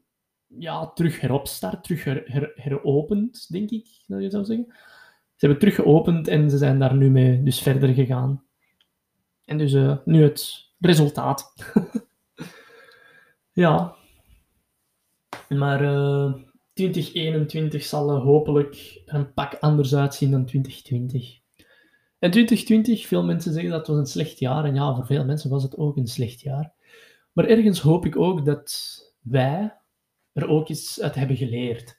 ja, 0.59 0.87
terug 0.87 1.21
heropstart, 1.21 1.85
terug 1.85 2.05
her, 2.05 2.53
heropend, 2.55 3.47
denk 3.53 3.71
ik, 3.71 3.87
dat 4.07 4.23
je 4.23 4.31
zou 4.31 4.45
zeggen. 4.45 4.67
Ze 5.41 5.47
hebben 5.47 5.59
terug 5.59 5.75
geopend 5.75 6.29
en 6.29 6.51
ze 6.51 6.59
zijn 6.59 6.79
daar 6.79 6.97
nu 6.97 7.11
mee 7.11 7.43
dus 7.43 7.63
verder 7.63 7.95
gegaan. 7.95 8.45
En 9.45 9.59
dus 9.59 9.73
uh, 9.73 9.97
nu 10.05 10.23
het 10.23 10.69
resultaat. 10.79 11.55
ja. 13.53 13.95
Maar 15.49 15.83
uh, 15.83 16.35
2021 16.73 17.85
zal 17.85 18.17
uh, 18.17 18.23
hopelijk 18.23 19.03
een 19.07 19.33
pak 19.33 19.55
anders 19.61 19.95
uitzien 19.95 20.31
dan 20.31 20.47
2020. 20.47 21.39
En 22.19 22.31
2020, 22.31 23.07
veel 23.07 23.25
mensen 23.25 23.53
zeggen 23.53 23.71
dat 23.71 23.87
was 23.87 23.97
een 23.97 24.07
slecht 24.07 24.39
jaar. 24.39 24.65
En 24.65 24.75
ja, 24.75 24.95
voor 24.95 25.07
veel 25.07 25.25
mensen 25.25 25.51
was 25.51 25.63
het 25.63 25.77
ook 25.77 25.97
een 25.97 26.07
slecht 26.07 26.41
jaar. 26.41 26.73
Maar 27.33 27.45
ergens 27.45 27.81
hoop 27.81 28.07
ik 28.07 28.17
ook 28.17 28.45
dat 28.45 28.99
wij, 29.21 29.75
er 30.33 30.49
ook 30.49 30.69
iets 30.69 31.01
uit 31.01 31.15
hebben 31.15 31.37
geleerd. 31.37 31.99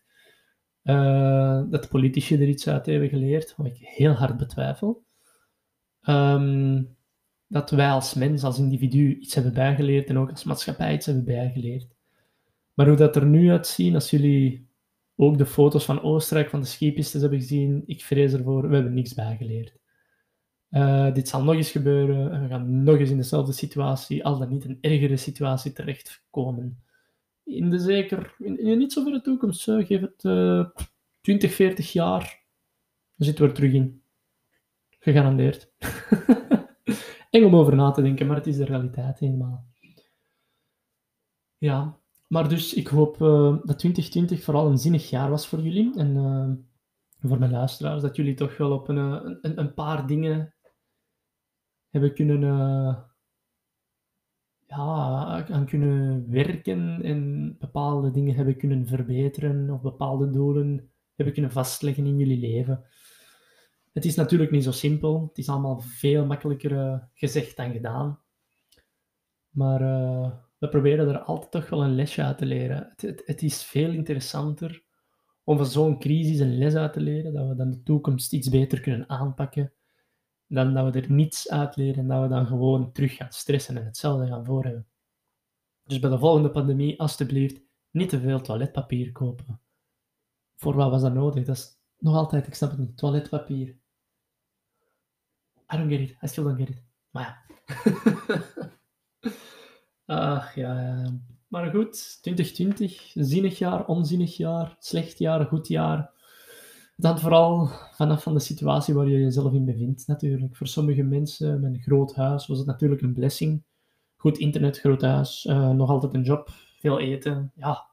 Uh, 0.83 1.61
dat 1.69 1.89
politici 1.89 2.35
er 2.35 2.47
iets 2.47 2.67
uit 2.67 2.85
hebben 2.85 3.09
geleerd, 3.09 3.53
wat 3.57 3.65
ik 3.65 3.77
heel 3.77 4.13
hard 4.13 4.37
betwijfel. 4.37 5.03
Um, 6.09 6.95
dat 7.47 7.69
wij 7.69 7.89
als 7.89 8.13
mens, 8.13 8.43
als 8.43 8.59
individu 8.59 9.17
iets 9.19 9.35
hebben 9.35 9.53
bijgeleerd 9.53 10.09
en 10.09 10.17
ook 10.17 10.29
als 10.29 10.43
maatschappij 10.43 10.93
iets 10.93 11.05
hebben 11.05 11.25
bijgeleerd. 11.25 11.87
Maar 12.73 12.87
hoe 12.87 12.95
dat 12.95 13.15
er 13.15 13.25
nu 13.25 13.51
uitziet, 13.51 13.93
als 13.93 14.09
jullie 14.09 14.69
ook 15.15 15.37
de 15.37 15.45
foto's 15.45 15.85
van 15.85 16.01
Oostenrijk, 16.01 16.49
van 16.49 16.59
de 16.59 16.65
skipistes 16.65 17.21
hebben 17.21 17.39
gezien. 17.39 17.83
Ik 17.85 18.03
vrees 18.03 18.33
ervoor, 18.33 18.69
we 18.69 18.75
hebben 18.75 18.93
niks 18.93 19.13
bijgeleerd. 19.13 19.73
Uh, 20.69 21.13
dit 21.13 21.27
zal 21.27 21.43
nog 21.43 21.55
eens 21.55 21.71
gebeuren 21.71 22.31
en 22.31 22.41
we 22.41 22.47
gaan 22.47 22.83
nog 22.83 22.97
eens 22.97 23.09
in 23.09 23.17
dezelfde 23.17 23.53
situatie, 23.53 24.25
al 24.25 24.39
dan 24.39 24.49
niet 24.49 24.65
een 24.65 24.77
ergere 24.81 25.17
situatie, 25.17 25.71
terechtkomen. 25.71 26.83
In 27.51 27.69
de 27.69 27.79
zeker, 27.79 28.35
in, 28.37 28.77
niet 28.77 28.93
zo 28.93 29.03
verre 29.03 29.21
toekomst, 29.21 29.63
geef 29.63 30.01
het 30.01 30.23
uh, 30.23 30.65
20, 31.21 31.53
40 31.53 31.91
jaar, 31.91 32.43
dan 33.15 33.27
zitten 33.27 33.43
we 33.43 33.49
er 33.49 33.55
terug 33.55 33.73
in. 33.73 34.03
Gegarandeerd. 34.99 35.71
Eng 37.29 37.43
om 37.43 37.55
over 37.55 37.75
na 37.75 37.91
te 37.91 38.01
denken, 38.01 38.27
maar 38.27 38.35
het 38.35 38.47
is 38.47 38.57
de 38.57 38.65
realiteit 38.65 39.19
helemaal. 39.19 39.65
Ja, 41.57 41.99
maar 42.27 42.49
dus 42.49 42.73
ik 42.73 42.87
hoop 42.87 43.21
uh, 43.21 43.57
dat 43.63 43.79
2020 43.79 44.43
vooral 44.43 44.67
een 44.67 44.77
zinnig 44.77 45.09
jaar 45.09 45.29
was 45.29 45.47
voor 45.47 45.59
jullie 45.59 45.97
en 45.97 46.15
uh, 46.15 46.49
voor 47.29 47.39
mijn 47.39 47.51
luisteraars. 47.51 48.01
Dat 48.01 48.15
jullie 48.15 48.33
toch 48.33 48.57
wel 48.57 48.71
op 48.71 48.87
een, 48.87 48.97
eh, 48.97 49.31
een, 49.41 49.59
een 49.59 49.73
paar 49.73 50.07
dingen 50.07 50.53
hebben 51.89 52.13
kunnen, 52.13 52.41
ja, 54.75 55.45
aan 55.49 55.65
kunnen 55.65 56.29
werken 56.29 57.01
en 57.03 57.55
bepaalde 57.59 58.11
dingen 58.11 58.35
hebben 58.35 58.57
kunnen 58.57 58.87
verbeteren 58.87 59.69
of 59.69 59.81
bepaalde 59.81 60.29
doelen 60.29 60.91
hebben 61.15 61.33
kunnen 61.33 61.51
vastleggen 61.51 62.05
in 62.05 62.17
jullie 62.17 62.39
leven. 62.39 62.83
Het 63.93 64.05
is 64.05 64.15
natuurlijk 64.15 64.51
niet 64.51 64.63
zo 64.63 64.71
simpel. 64.71 65.27
Het 65.27 65.37
is 65.37 65.49
allemaal 65.49 65.79
veel 65.79 66.25
makkelijker 66.25 67.07
gezegd 67.13 67.57
dan 67.57 67.71
gedaan. 67.71 68.19
Maar 69.49 69.81
uh, 69.81 70.31
we 70.57 70.69
proberen 70.69 71.07
er 71.07 71.19
altijd 71.19 71.51
toch 71.51 71.69
wel 71.69 71.83
een 71.83 71.95
lesje 71.95 72.23
uit 72.23 72.37
te 72.37 72.45
leren. 72.45 72.87
Het, 72.89 73.01
het, 73.01 73.21
het 73.25 73.41
is 73.41 73.63
veel 73.63 73.91
interessanter 73.91 74.83
om 75.43 75.57
van 75.57 75.65
zo'n 75.65 75.99
crisis 75.99 76.39
een 76.39 76.57
les 76.57 76.75
uit 76.75 76.93
te 76.93 77.01
leren, 77.01 77.33
dat 77.33 77.47
we 77.47 77.55
dan 77.55 77.71
de 77.71 77.83
toekomst 77.83 78.33
iets 78.33 78.49
beter 78.49 78.79
kunnen 78.81 79.09
aanpakken, 79.09 79.73
dan 80.53 80.73
dat 80.73 80.93
we 80.93 81.01
er 81.01 81.11
niets 81.11 81.49
uit 81.49 81.75
leren 81.75 81.99
en 81.99 82.07
dat 82.07 82.21
we 82.21 82.27
dan 82.27 82.45
gewoon 82.45 82.91
terug 82.91 83.15
gaan 83.15 83.31
stressen 83.31 83.77
en 83.77 83.85
hetzelfde 83.85 84.27
gaan 84.27 84.45
voorhebben. 84.45 84.87
Dus 85.83 85.99
bij 85.99 86.09
de 86.09 86.19
volgende 86.19 86.49
pandemie, 86.49 86.99
alstublieft, 86.99 87.61
niet 87.91 88.09
te 88.09 88.19
veel 88.19 88.41
toiletpapier 88.41 89.11
kopen. 89.11 89.61
Voor 90.55 90.75
wat 90.75 90.89
was 90.89 91.01
dat 91.01 91.13
nodig? 91.13 91.45
Dat 91.45 91.55
is 91.55 91.79
nog 91.97 92.15
altijd, 92.15 92.47
ik 92.47 92.53
snap 92.53 92.69
het 92.69 92.79
niet, 92.79 92.97
toiletpapier. 92.97 93.67
I 95.73 95.77
don't 95.77 95.89
get 95.91 95.99
it, 95.99 96.17
I 96.23 96.27
still 96.27 96.43
don't 96.43 96.59
get 96.59 96.69
it. 96.69 96.83
Maar 97.09 97.23
ja. 97.23 97.49
Ach 100.35 100.55
ja, 100.55 101.03
maar 101.47 101.71
goed, 101.71 102.21
2020, 102.21 103.11
zinnig 103.13 103.57
jaar, 103.57 103.85
onzinnig 103.85 104.37
jaar, 104.37 104.75
slecht 104.79 105.17
jaar, 105.17 105.45
goed 105.45 105.67
jaar. 105.67 106.11
Hangt 107.01 107.21
vooral 107.21 107.67
vanaf 107.91 108.23
van 108.23 108.33
de 108.33 108.39
situatie 108.39 108.93
waar 108.93 109.07
je 109.07 109.19
jezelf 109.19 109.53
in 109.53 109.65
bevindt, 109.65 110.07
natuurlijk. 110.07 110.55
Voor 110.55 110.67
sommige 110.67 111.03
mensen 111.03 111.61
met 111.61 111.73
een 111.73 111.81
groot 111.81 112.15
huis 112.15 112.47
was 112.47 112.57
het 112.57 112.67
natuurlijk 112.67 113.01
een 113.01 113.13
blessing. 113.13 113.63
Goed 114.15 114.37
internet, 114.37 114.79
groot 114.79 115.01
huis, 115.01 115.45
uh, 115.45 115.69
nog 115.69 115.89
altijd 115.89 116.13
een 116.13 116.23
job, 116.23 116.49
veel 116.79 116.99
eten. 116.99 117.51
Ja, 117.55 117.87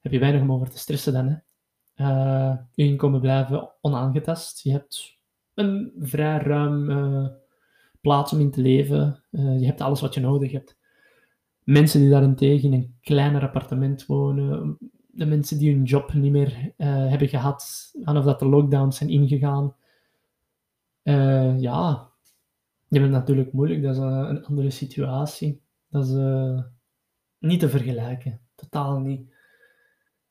heb 0.00 0.12
je 0.12 0.18
weinig 0.18 0.42
om 0.42 0.52
over 0.52 0.70
te 0.70 0.78
stressen 0.78 1.12
dan, 1.12 1.26
hè. 1.26 1.36
Uh, 1.96 2.56
je 2.74 2.84
inkomen 2.84 3.20
blijven 3.20 3.70
onaangetast. 3.80 4.62
Je 4.62 4.70
hebt 4.70 5.18
een 5.54 5.92
vrij 5.98 6.38
ruim 6.38 6.90
uh, 6.90 7.28
plaats 8.00 8.32
om 8.32 8.40
in 8.40 8.50
te 8.50 8.60
leven. 8.60 9.24
je 9.30 9.66
hebt 9.66 9.80
alles 9.80 10.00
wat 10.00 10.14
je 10.14 10.20
nodig 10.20 10.52
hebt. 10.52 10.76
Mensen 11.62 12.00
die 12.00 12.10
daarentegen 12.10 12.72
in 12.72 12.78
een 12.78 12.96
kleiner 13.00 13.42
appartement 13.42 14.06
wonen, 14.06 14.78
de 15.16 15.26
mensen 15.26 15.58
die 15.58 15.74
hun 15.74 15.84
job 15.84 16.12
niet 16.12 16.32
meer 16.32 16.72
uh, 16.76 16.86
hebben 17.08 17.28
gehad 17.28 17.90
vanaf 18.02 18.24
dat 18.24 18.38
de 18.38 18.46
lockdowns 18.46 18.96
zijn 18.96 19.10
ingegaan. 19.10 19.74
Uh, 21.02 21.60
ja, 21.60 22.10
die 22.88 23.00
hebben 23.00 23.18
natuurlijk 23.18 23.52
moeilijk. 23.52 23.82
Dat 23.82 23.96
is 23.96 24.02
uh, 24.02 24.26
een 24.28 24.44
andere 24.44 24.70
situatie. 24.70 25.60
Dat 25.88 26.06
is 26.06 26.12
niet 27.38 27.60
te 27.60 27.68
vergelijken. 27.68 28.40
Totaal 28.54 28.98
niet. 28.98 29.34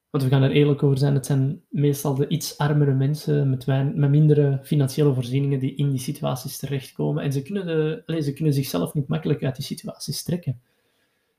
Want 0.09 0.23
we 0.27 0.29
gaan 0.29 0.43
er 0.43 0.51
eerlijk 0.51 0.83
over 0.83 0.97
zijn, 0.97 1.13
het 1.13 1.25
zijn 1.25 1.61
meestal 1.69 2.15
de 2.15 2.27
iets 2.27 2.57
armere 2.57 2.93
mensen 2.93 3.49
met, 3.49 3.65
met 3.65 4.09
mindere 4.09 4.59
financiële 4.63 5.13
voorzieningen 5.13 5.59
die 5.59 5.75
in 5.75 5.89
die 5.89 5.99
situaties 5.99 6.57
terechtkomen. 6.57 7.23
En 7.23 7.33
ze 7.33 7.41
kunnen, 7.41 7.65
de, 8.05 8.21
ze 8.21 8.33
kunnen 8.33 8.53
zichzelf 8.53 8.93
niet 8.93 9.07
makkelijk 9.07 9.43
uit 9.43 9.55
die 9.55 9.65
situaties 9.65 10.23
trekken. 10.23 10.61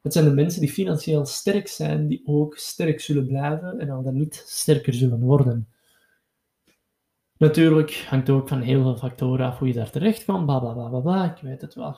Het 0.07 0.15
zijn 0.15 0.27
de 0.27 0.35
mensen 0.35 0.61
die 0.61 0.71
financieel 0.71 1.27
sterk 1.27 1.69
zijn, 1.69 2.07
die 2.07 2.23
ook 2.25 2.57
sterk 2.57 3.01
zullen 3.01 3.27
blijven 3.27 3.79
en 3.79 3.91
al 3.91 4.03
dan 4.03 4.17
niet 4.17 4.45
sterker 4.47 4.95
zullen 4.95 5.21
worden. 5.21 5.69
Natuurlijk 7.37 8.07
hangt 8.09 8.27
het 8.27 8.37
ook 8.37 8.49
van 8.49 8.61
heel 8.61 8.83
veel 8.83 8.97
factoren 8.97 9.47
af 9.47 9.59
hoe 9.59 9.69
je 9.69 9.75
daar 9.75 9.91
terecht 9.91 10.25
komt, 10.25 10.47
bla 10.47 10.59
bla 10.59 10.89
bla 10.89 11.01
bla, 11.01 11.35
ik 11.35 11.43
weet 11.43 11.61
het 11.61 11.75
wel. 11.75 11.97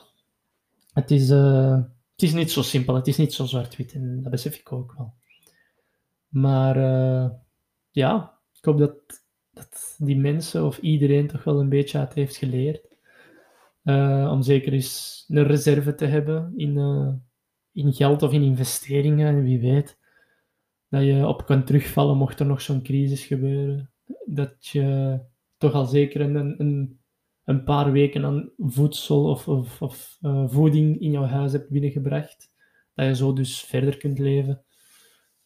Het 0.93 1.11
is, 1.11 1.29
uh, 1.29 1.73
het 2.11 2.21
is 2.21 2.33
niet 2.33 2.51
zo 2.51 2.61
simpel, 2.61 2.95
het 2.95 3.07
is 3.07 3.17
niet 3.17 3.33
zo 3.33 3.45
zwart-wit 3.45 3.93
en 3.93 4.21
dat 4.21 4.31
besef 4.31 4.55
ik 4.55 4.71
ook 4.71 4.93
wel. 4.97 5.13
Maar 6.27 6.77
uh, 6.77 7.29
ja, 7.91 8.39
ik 8.57 8.65
hoop 8.65 8.77
dat, 8.77 8.93
dat 9.53 9.95
die 9.97 10.17
mensen 10.17 10.65
of 10.65 10.77
iedereen 10.77 11.27
toch 11.27 11.43
wel 11.43 11.59
een 11.59 11.69
beetje 11.69 11.97
uit 11.97 12.13
heeft 12.13 12.35
geleerd. 12.35 12.97
Uh, 13.83 14.29
om 14.31 14.41
zeker 14.41 14.73
eens 14.73 15.25
een 15.27 15.43
reserve 15.43 15.95
te 15.95 16.05
hebben 16.05 16.53
in, 16.55 16.77
in 17.73 17.93
geld 17.93 18.21
of 18.21 18.33
in 18.33 18.43
investeringen. 18.43 19.27
En 19.27 19.43
wie 19.43 19.59
weet 19.59 19.97
dat 20.89 21.03
je 21.03 21.27
op 21.27 21.45
kan 21.45 21.63
terugvallen 21.63 22.17
mocht 22.17 22.39
er 22.39 22.45
nog 22.45 22.61
zo'n 22.61 22.83
crisis 22.83 23.25
gebeuren. 23.25 23.91
Dat 24.25 24.67
je 24.67 25.19
toch 25.57 25.73
al 25.73 25.85
zeker 25.85 26.21
een, 26.21 26.59
een, 26.59 26.99
een 27.43 27.63
paar 27.63 27.91
weken 27.91 28.25
aan 28.25 28.51
voedsel 28.57 29.29
of, 29.29 29.47
of, 29.47 29.81
of 29.81 30.17
uh, 30.21 30.43
voeding 30.47 30.99
in 30.99 31.11
jouw 31.11 31.23
huis 31.23 31.51
hebt 31.51 31.69
binnengebracht. 31.69 32.51
Dat 32.93 33.05
je 33.05 33.15
zo 33.15 33.33
dus 33.33 33.61
verder 33.61 33.97
kunt 33.97 34.19
leven. 34.19 34.63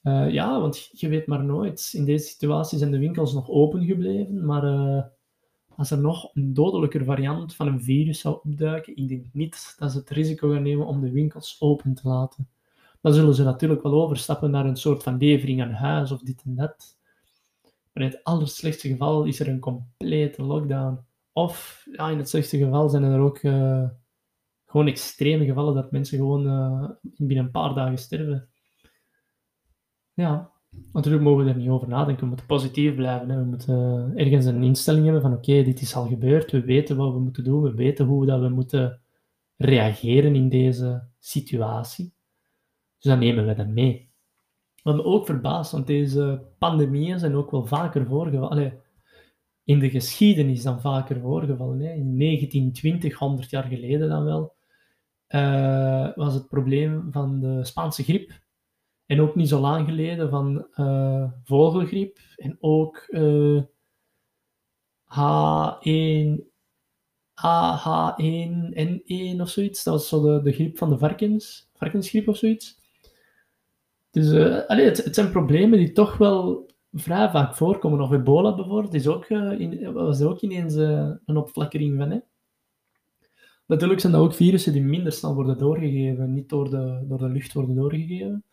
Uh, 0.04 0.32
ja, 0.32 0.60
want 0.60 0.90
je 0.92 1.08
weet 1.08 1.28
maar 1.28 1.44
nooit. 1.44 1.92
In 1.94 2.06
deze 2.06 2.26
situatie 2.26 2.78
zijn 2.78 2.92
de 2.92 2.98
winkels 2.98 3.34
nog 3.34 3.50
open 3.50 3.86
gebleven, 3.86 4.46
maar 4.46 4.64
uh, 4.64 5.04
als 5.76 5.92
er 5.92 5.98
nog 5.98 6.30
een 6.34 6.54
dodelijker 6.54 7.04
variant 7.04 7.56
van 7.56 7.68
een 7.68 7.82
virus 7.82 8.20
zou 8.20 8.40
opduiken, 8.44 8.98
ik 8.98 9.08
denk 9.08 9.26
niet 9.34 9.76
dat 9.78 9.92
ze 9.92 9.98
het 9.98 10.10
risico 10.10 10.52
gaan 10.52 10.62
nemen 10.62 10.88
om 10.88 11.02
de 11.02 11.12
winkels 11.12 11.56
open 11.60 11.94
te 11.94 12.08
laten. 12.08 12.50
Dan 13.02 13.14
zullen 13.14 13.36
ze 13.36 13.44
natuurlijk 13.44 13.84
wel 13.84 14.04
overstappen 14.04 14.52
naar 14.52 14.66
een 14.66 14.78
soort 14.78 15.04
van 15.04 15.18
levering 15.18 15.62
aan 15.62 15.72
huis 15.72 16.12
of 16.12 16.22
dit 16.22 16.42
en 16.46 16.56
dat. 16.56 16.98
Maar 17.94 18.04
in 18.04 18.10
het 18.10 18.24
allerslechtste 18.24 18.88
geval 18.88 19.24
is 19.24 19.40
er 19.40 19.48
een 19.48 19.60
complete 19.60 20.44
lockdown. 20.44 21.00
Of 21.32 21.88
ja, 21.92 22.10
in 22.10 22.18
het 22.18 22.30
slechtste 22.30 22.58
geval 22.58 22.90
zijn 22.90 23.04
er 23.04 23.20
ook 23.20 23.42
uh, 23.42 23.90
gewoon 24.66 24.88
extreme 24.88 25.46
gevallen 25.46 25.76
dat 25.76 25.92
mensen 25.92 26.18
gewoon 26.18 26.46
uh, 26.46 26.90
binnen 27.02 27.46
een 27.46 27.52
paar 27.52 27.74
dagen 27.74 27.98
sterven. 27.98 28.50
Ja, 30.14 30.53
Natuurlijk 30.94 31.24
mogen 31.24 31.46
we 31.46 31.52
er 31.52 31.58
niet 31.58 31.70
over 31.70 31.88
nadenken. 31.88 32.24
We 32.24 32.28
moeten 32.28 32.46
positief 32.46 32.96
blijven. 32.96 33.30
Hè. 33.30 33.38
We 33.38 33.46
moeten 33.46 34.12
ergens 34.16 34.46
een 34.46 34.64
instelling 34.64 35.04
hebben 35.04 35.22
van 35.22 35.34
oké, 35.34 35.64
dit 35.64 35.82
is 35.82 35.96
al 35.96 36.08
gebeurd. 36.08 36.52
We 36.52 36.62
weten 36.62 36.98
wat 36.98 37.14
we 37.14 37.20
moeten 37.20 37.44
doen. 37.44 37.62
We 37.62 37.74
weten 37.74 38.06
hoe 38.06 38.26
dat 38.26 38.40
we 38.40 38.50
moeten 38.50 39.02
reageren 39.58 40.36
in 40.36 40.50
deze 40.50 41.08
situatie. 41.20 42.14
Dus 43.00 43.12
dan 43.12 43.20
nemen 43.20 43.46
we 43.46 43.56
dat 43.56 43.68
mee. 43.68 44.12
Wat 44.84 44.96
me 44.96 45.04
ook 45.04 45.26
verbaast, 45.26 45.72
want 45.72 45.88
deze 45.88 46.42
pandemieën 46.58 47.20
zijn 47.20 47.36
ook 47.36 47.52
wel 47.52 47.66
vaker 47.66 48.06
voorgevallen. 48.06 48.82
in 49.66 49.80
de 49.80 49.90
geschiedenis 49.90 50.64
dan 50.64 50.82
vaker 50.82 51.20
voorgevallen. 51.20 51.80
Hè. 51.80 51.94
In 51.94 52.18
1920, 52.20 53.18
100 53.18 53.50
jaar 53.50 53.64
geleden 53.64 54.10
dan 54.10 54.24
wel, 54.24 54.56
uh, 55.30 56.16
was 56.16 56.34
het 56.34 56.48
probleem 56.48 57.08
van 57.12 57.40
de 57.40 57.64
Spaanse 57.64 58.04
griep 58.04 58.43
en 59.14 59.22
ook 59.22 59.36
niet 59.36 59.50
zo 59.50 59.60
lang 59.60 59.88
geleden 59.88 60.30
van 60.30 60.68
uh, 60.76 61.32
vogelgriep 61.44 62.20
en 62.36 62.58
ook 62.60 63.06
uh, 63.10 63.62
H1, 65.06 66.42
AH1N1 67.42 69.42
of 69.42 69.50
zoiets. 69.50 69.84
Dat 69.84 69.94
was 69.94 70.08
zo 70.08 70.22
de, 70.22 70.42
de 70.42 70.52
griep 70.52 70.78
van 70.78 70.90
de 70.90 70.98
varkens, 70.98 71.70
varkensgriep 71.74 72.28
of 72.28 72.38
zoiets. 72.38 72.82
Dus 74.12 74.32
uh, 74.32 74.62
het, 74.68 75.08
zijn 75.12 75.32
problemen 75.32 75.80
die 75.80 75.92
toch 75.92 76.18
wel 76.18 76.70
vrij 76.92 77.30
vaak 77.30 77.56
voorkomen. 77.56 78.02
Of 78.02 78.12
ebola 78.12 78.56
bijvoorbeeld, 78.56 78.94
is 78.94 79.08
ook, 79.08 79.30
in, 79.30 79.94
was 79.94 80.20
er 80.20 80.30
ook 80.30 80.42
ineens 80.42 80.76
een 80.76 81.38
opflakkering 81.38 81.98
van. 81.98 82.12
Hè? 82.12 82.20
Natuurlijk 83.66 84.00
zijn 84.00 84.14
dat 84.14 84.22
ook 84.22 84.34
virussen 84.34 84.74
die 84.74 84.82
minder 84.82 85.12
snel 85.12 85.36
worden 85.36 85.58
doorgegeven, 85.58 86.34
niet 86.34 86.50
door 86.50 86.70
de, 86.70 87.06
door 87.08 87.18
de 87.18 87.30
lucht 87.30 87.54
worden 87.54 87.76
doorgegeven. 87.76 88.44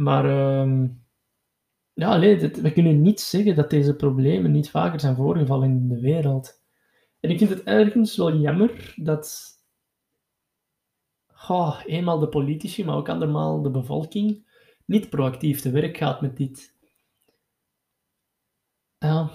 Maar 0.00 0.24
uh, 0.24 0.88
ja, 1.92 2.18
we 2.18 2.72
kunnen 2.72 3.02
niet 3.02 3.20
zeggen 3.20 3.56
dat 3.56 3.70
deze 3.70 3.96
problemen 3.96 4.50
niet 4.50 4.70
vaker 4.70 5.00
zijn 5.00 5.16
voorgevallen 5.16 5.70
in 5.70 5.88
de 5.88 6.00
wereld. 6.00 6.62
En 7.20 7.30
ik 7.30 7.38
vind 7.38 7.50
het 7.50 7.62
ergens 7.62 8.16
wel 8.16 8.36
jammer 8.36 8.94
dat 8.96 9.48
eenmaal 11.86 12.18
de 12.18 12.28
politici, 12.28 12.84
maar 12.84 12.96
ook 12.96 13.08
andermaal 13.08 13.62
de 13.62 13.70
bevolking, 13.70 14.46
niet 14.84 15.10
proactief 15.10 15.60
te 15.60 15.70
werk 15.70 15.96
gaat 15.96 16.20
met 16.20 16.36
dit. 16.36 16.74
ja, 18.98 19.30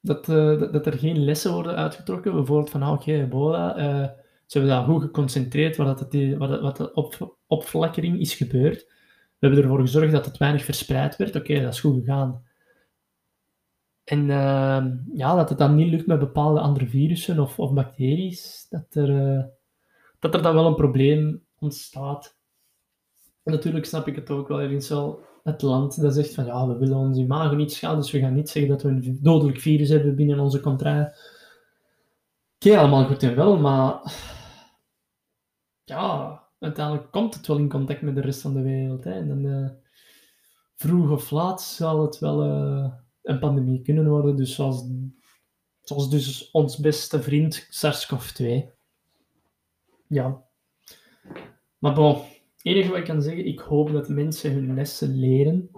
dat, 0.00 0.24
dat, 0.72 0.86
er 0.86 0.98
geen 0.98 1.24
lessen 1.24 1.52
worden 1.52 1.76
uitgetrokken. 1.76 2.34
Bijvoorbeeld 2.34 2.70
van, 2.70 2.82
ah, 2.82 2.92
oké, 2.92 3.02
okay, 3.02 3.22
ebola, 3.22 3.78
uh, 3.78 4.08
ze 4.46 4.58
hebben 4.58 4.76
dat 4.76 4.84
goed 4.84 5.02
geconcentreerd 5.02 5.76
waar, 5.76 5.86
dat 5.86 6.00
het, 6.00 6.36
wat, 6.36 6.60
wat 6.60 6.76
de 6.76 6.92
op, 6.94 7.36
opflakkering 7.46 8.20
is 8.20 8.34
gebeurd. 8.34 8.96
We 9.38 9.46
hebben 9.46 9.62
ervoor 9.62 9.80
gezorgd 9.80 10.12
dat 10.12 10.24
het 10.24 10.36
weinig 10.36 10.64
verspreid 10.64 11.16
werd. 11.16 11.36
Oké, 11.36 11.60
dat 11.60 11.72
is 11.72 11.80
goed 11.80 11.98
gegaan. 11.98 12.46
En 14.04 14.28
uh, 14.28 14.84
ja, 15.12 15.34
dat 15.34 15.48
het 15.48 15.58
dan 15.58 15.74
niet 15.74 15.90
lukt 15.90 16.06
met 16.06 16.18
bepaalde 16.18 16.60
andere 16.60 16.86
virussen 16.86 17.38
of, 17.38 17.58
of 17.58 17.72
bacteriën, 17.72 18.36
dat 18.70 18.94
er, 18.94 19.08
uh, 19.08 19.44
dat 20.18 20.34
er 20.34 20.42
dan 20.42 20.54
wel 20.54 20.66
een 20.66 20.74
probleem 20.74 21.44
ontstaat. 21.58 22.36
En 23.42 23.52
natuurlijk 23.52 23.84
snap 23.84 24.06
ik 24.06 24.16
het 24.16 24.30
ook 24.30 24.48
wel 24.48 24.60
ergens 24.60 24.88
wel. 24.88 25.20
Het 25.44 25.62
land 25.62 26.00
dat 26.00 26.14
zegt 26.14 26.34
van 26.34 26.44
ja, 26.44 26.66
we 26.66 26.76
willen 26.76 26.96
ons 26.96 27.18
imago 27.18 27.54
niet 27.54 27.72
schaden, 27.72 27.96
dus 27.96 28.10
we 28.10 28.18
gaan 28.18 28.34
niet 28.34 28.48
zeggen 28.48 28.70
dat 28.70 28.82
we 28.82 28.88
een 28.88 29.18
dodelijk 29.22 29.60
virus 29.60 29.88
hebben 29.88 30.16
binnen 30.16 30.38
onze 30.38 30.60
contraille. 30.60 31.16
Oké, 32.54 32.78
allemaal 32.78 33.06
goed 33.06 33.22
en 33.22 33.36
wel, 33.36 33.58
maar 33.58 34.12
ja, 35.84 36.42
uiteindelijk 36.58 37.10
komt 37.10 37.34
het 37.34 37.46
wel 37.46 37.58
in 37.58 37.68
contact 37.68 38.02
met 38.02 38.14
de 38.14 38.20
rest 38.20 38.40
van 38.40 38.54
de 38.54 38.62
wereld. 38.62 39.04
Hè. 39.04 39.12
En 39.12 39.28
dan, 39.28 39.44
uh, 39.44 39.68
vroeg 40.74 41.10
of 41.10 41.30
laat 41.30 41.62
zal 41.62 42.02
het 42.02 42.18
wel 42.18 42.44
uh, 42.44 42.92
een 43.22 43.38
pandemie 43.38 43.82
kunnen 43.82 44.08
worden. 44.08 44.36
Dus 44.36 44.54
zoals, 44.54 44.84
dus 46.10 46.50
ons 46.50 46.78
beste 46.78 47.22
vriend 47.22 47.66
SARS-CoV-2. 47.70 48.44
Ja. 50.06 50.44
Maar 51.78 51.94
bon, 51.94 52.14
het 52.14 52.24
enige 52.62 52.88
wat 52.88 52.98
ik 52.98 53.04
kan 53.04 53.22
zeggen, 53.22 53.46
ik 53.46 53.58
hoop 53.58 53.92
dat 53.92 54.08
mensen 54.08 54.52
hun 54.52 54.74
lessen 54.74 55.18
leren. 55.18 55.70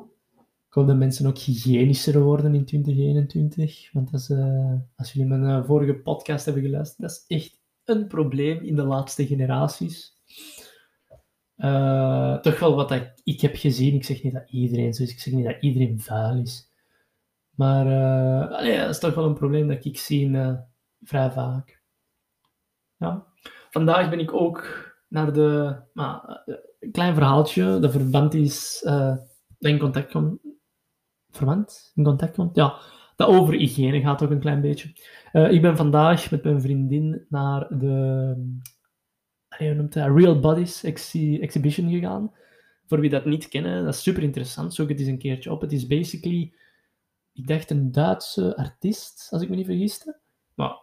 Ik 0.66 0.76
hoop 0.76 0.86
dat 0.86 0.96
mensen 0.96 1.26
ook 1.26 1.38
hygiënischer 1.38 2.20
worden 2.20 2.54
in 2.54 2.64
2021. 2.64 3.92
Want 3.92 4.28
uh, 4.30 4.72
als 4.96 5.12
jullie 5.12 5.28
mijn 5.28 5.64
vorige 5.64 5.94
podcast 5.94 6.44
hebben 6.44 6.62
geluisterd, 6.62 7.00
dat 7.00 7.10
is 7.10 7.36
echt 7.36 7.60
een 7.84 8.06
probleem 8.06 8.62
in 8.62 8.76
de 8.76 8.82
laatste 8.82 9.26
generaties. 9.26 10.18
Uh, 11.64 12.38
toch 12.38 12.58
wel 12.58 12.74
wat 12.74 12.90
ik, 12.90 13.12
ik 13.24 13.40
heb 13.40 13.56
gezien. 13.56 13.94
Ik 13.94 14.04
zeg 14.04 14.22
niet 14.22 14.32
dat 14.32 14.50
iedereen 14.50 14.94
zo 14.94 15.02
is. 15.02 15.12
Ik 15.12 15.20
zeg 15.20 15.34
niet 15.34 15.44
dat 15.44 15.56
iedereen 15.60 16.00
vuil 16.00 16.40
is. 16.40 16.72
Maar 17.50 17.86
uh, 17.86 18.80
dat 18.80 18.88
is 18.88 18.98
toch 18.98 19.14
wel 19.14 19.24
een 19.24 19.34
probleem 19.34 19.68
dat 19.68 19.84
ik 19.84 19.98
zie 19.98 20.28
uh, 20.28 20.54
vrij 21.02 21.30
vaak. 21.30 21.82
Ja. 22.96 23.26
Vandaag 23.70 24.10
ben 24.10 24.18
ik 24.20 24.32
ook 24.32 24.88
naar 25.08 25.32
de... 25.32 25.76
Een 26.80 26.92
klein 26.92 27.14
verhaaltje. 27.14 27.78
De 27.78 27.90
verband 27.90 28.34
is... 28.34 28.80
dat 28.82 29.28
in 29.58 29.78
contact 29.78 30.10
komt... 30.10 30.40
Verband? 31.30 31.92
In 31.94 32.04
contact 32.04 32.34
komt? 32.34 32.56
Ja. 32.56 32.74
Dat 33.16 33.28
over 33.28 33.54
hygiëne 33.54 34.00
gaat 34.00 34.22
ook 34.22 34.30
een 34.30 34.40
klein 34.40 34.60
beetje. 34.60 34.92
ik 35.32 35.62
ben 35.62 35.76
vandaag 35.76 36.30
met 36.30 36.44
mijn 36.44 36.60
vriendin 36.60 37.26
naar 37.28 37.78
de 37.78 38.34
hoe 39.66 39.76
noemt 39.76 39.92
dat? 39.92 40.16
Real 40.16 40.38
Bodies 40.38 40.84
Exhibition 40.84 41.90
gegaan. 41.90 42.32
Voor 42.86 43.00
wie 43.00 43.10
dat 43.10 43.24
niet 43.24 43.48
kennen, 43.48 43.84
dat 43.84 43.94
is 43.94 44.02
super 44.02 44.22
interessant. 44.22 44.74
Zoek 44.74 44.88
het 44.88 44.98
eens 44.98 45.08
een 45.08 45.18
keertje 45.18 45.52
op. 45.52 45.60
Het 45.60 45.72
is 45.72 45.86
basically, 45.86 46.52
ik 47.32 47.46
dacht 47.46 47.70
een 47.70 47.92
Duitse 47.92 48.56
artiest, 48.56 49.28
als 49.30 49.42
ik 49.42 49.48
me 49.48 49.56
niet 49.56 49.66
vergiste. 49.66 50.18
Maar 50.54 50.82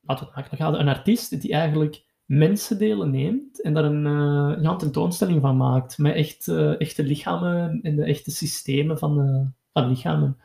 laten 0.00 0.24
we 0.24 0.30
het 0.30 0.34
makkelijk 0.34 0.62
houden. 0.62 0.80
Een 0.80 0.94
artiest 0.94 1.40
die 1.40 1.52
eigenlijk 1.52 2.04
mensendelen 2.24 3.10
neemt 3.10 3.62
en 3.62 3.74
daar 3.74 3.84
een, 3.84 4.06
uh, 4.06 4.62
ja, 4.62 4.76
tentoonstelling 4.76 5.40
van 5.40 5.56
maakt. 5.56 5.98
Met 5.98 6.14
echt, 6.14 6.46
uh, 6.46 6.80
echte 6.80 7.04
lichamen 7.04 7.80
en 7.82 7.96
de 7.96 8.04
echte 8.04 8.30
systemen 8.30 8.98
van, 8.98 9.54
van 9.72 9.88
lichamen. 9.88 10.36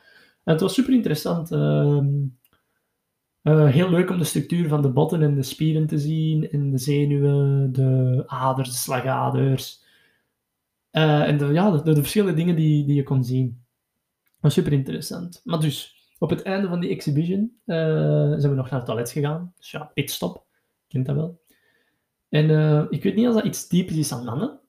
En 0.44 0.52
het 0.52 0.60
was 0.60 0.74
super 0.74 0.92
interessant. 0.92 1.52
Ehm, 1.52 2.08
uh, 3.42 3.68
heel 3.68 3.90
leuk 3.90 4.10
om 4.10 4.18
de 4.18 4.24
structuur 4.24 4.68
van 4.68 4.82
de 4.82 4.90
botten 4.90 5.22
en 5.22 5.34
de 5.34 5.42
spieren 5.42 5.86
te 5.86 5.98
zien, 5.98 6.50
en 6.50 6.70
de 6.70 6.78
zenuwen, 6.78 7.72
de 7.72 8.22
aders, 8.26 8.68
de 8.68 8.74
slagaders. 8.74 9.80
Uh, 10.92 11.28
en 11.28 11.38
de, 11.38 11.46
ja, 11.46 11.70
de, 11.70 11.82
de, 11.82 12.00
verschillende 12.00 12.34
dingen 12.34 12.56
die, 12.56 12.84
die 12.86 12.94
je 12.94 13.02
kon 13.02 13.24
zien. 13.24 13.64
Was 14.40 14.54
super 14.54 14.72
interessant. 14.72 15.40
Maar 15.44 15.60
dus, 15.60 16.06
op 16.18 16.30
het 16.30 16.42
einde 16.42 16.68
van 16.68 16.80
die 16.80 16.90
exhibition 16.90 17.60
uh, 17.66 17.76
zijn 18.36 18.48
we 18.50 18.54
nog 18.54 18.70
naar 18.70 18.78
het 18.78 18.88
toilet 18.88 19.10
gegaan. 19.10 19.52
Dus 19.56 19.70
ja, 19.70 19.90
pitstop. 19.94 20.44
Kent 20.88 21.06
dat 21.06 21.16
wel. 21.16 21.40
En 22.28 22.50
ik 22.90 23.02
weet 23.02 23.14
niet 23.14 23.28
of 23.28 23.34
dat 23.34 23.44
iets 23.44 23.66
typisch 23.66 23.96
is 23.96 24.12
aan 24.12 24.24
mannen. 24.24 24.61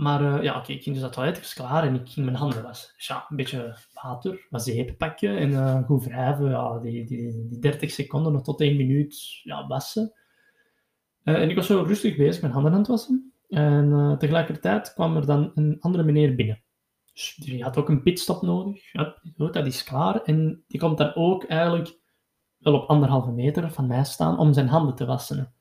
Maar 0.00 0.22
uh, 0.22 0.42
ja, 0.42 0.58
oké, 0.58 0.72
ik 0.72 0.82
ging 0.82 0.94
dus 0.94 1.04
dat 1.04 1.12
toilet, 1.12 1.38
was 1.38 1.54
klaar 1.54 1.84
en 1.84 1.94
ik 1.94 2.08
ging 2.08 2.26
mijn 2.26 2.38
handen 2.38 2.62
wassen. 2.62 2.92
Dus 2.96 3.06
ja, 3.06 3.26
een 3.28 3.36
beetje 3.36 3.76
water, 3.92 4.46
wat 4.50 4.62
zeep 4.62 4.98
pakken 4.98 5.36
en 5.38 5.50
uh, 5.50 5.84
goed 5.84 6.04
wrijven. 6.04 6.50
Ja, 6.50 6.78
die, 6.78 7.04
die, 7.04 7.46
die 7.48 7.58
30 7.58 7.90
seconden 7.90 8.32
nog 8.32 8.42
tot 8.42 8.60
1 8.60 8.76
minuut 8.76 9.40
ja, 9.42 9.66
wassen. 9.66 10.12
Uh, 11.24 11.34
en 11.34 11.50
ik 11.50 11.56
was 11.56 11.66
zo 11.66 11.82
rustig 11.82 12.16
bezig 12.16 12.40
mijn 12.40 12.52
handen 12.52 12.72
aan 12.72 12.78
het 12.78 12.88
wassen. 12.88 13.32
En 13.48 14.16
tegelijkertijd 14.18 14.92
kwam 14.92 15.16
er 15.16 15.26
dan 15.26 15.52
een 15.54 15.76
andere 15.80 16.04
meneer 16.04 16.34
binnen. 16.34 16.62
Dus 17.12 17.34
die 17.34 17.62
had 17.62 17.76
ook 17.76 17.88
een 17.88 18.02
pitstop 18.02 18.42
nodig. 18.42 18.92
Ja, 18.92 19.16
dat 19.36 19.66
is 19.66 19.84
klaar. 19.84 20.22
En 20.22 20.64
die 20.66 20.80
komt 20.80 20.98
dan 20.98 21.14
ook 21.14 21.44
eigenlijk 21.44 21.98
wel 22.58 22.74
op 22.74 22.88
anderhalve 22.88 23.30
meter 23.30 23.70
van 23.70 23.86
mij 23.86 24.04
staan 24.04 24.38
om 24.38 24.52
zijn 24.52 24.68
handen 24.68 24.94
te 24.94 25.06
wassen. 25.06 25.54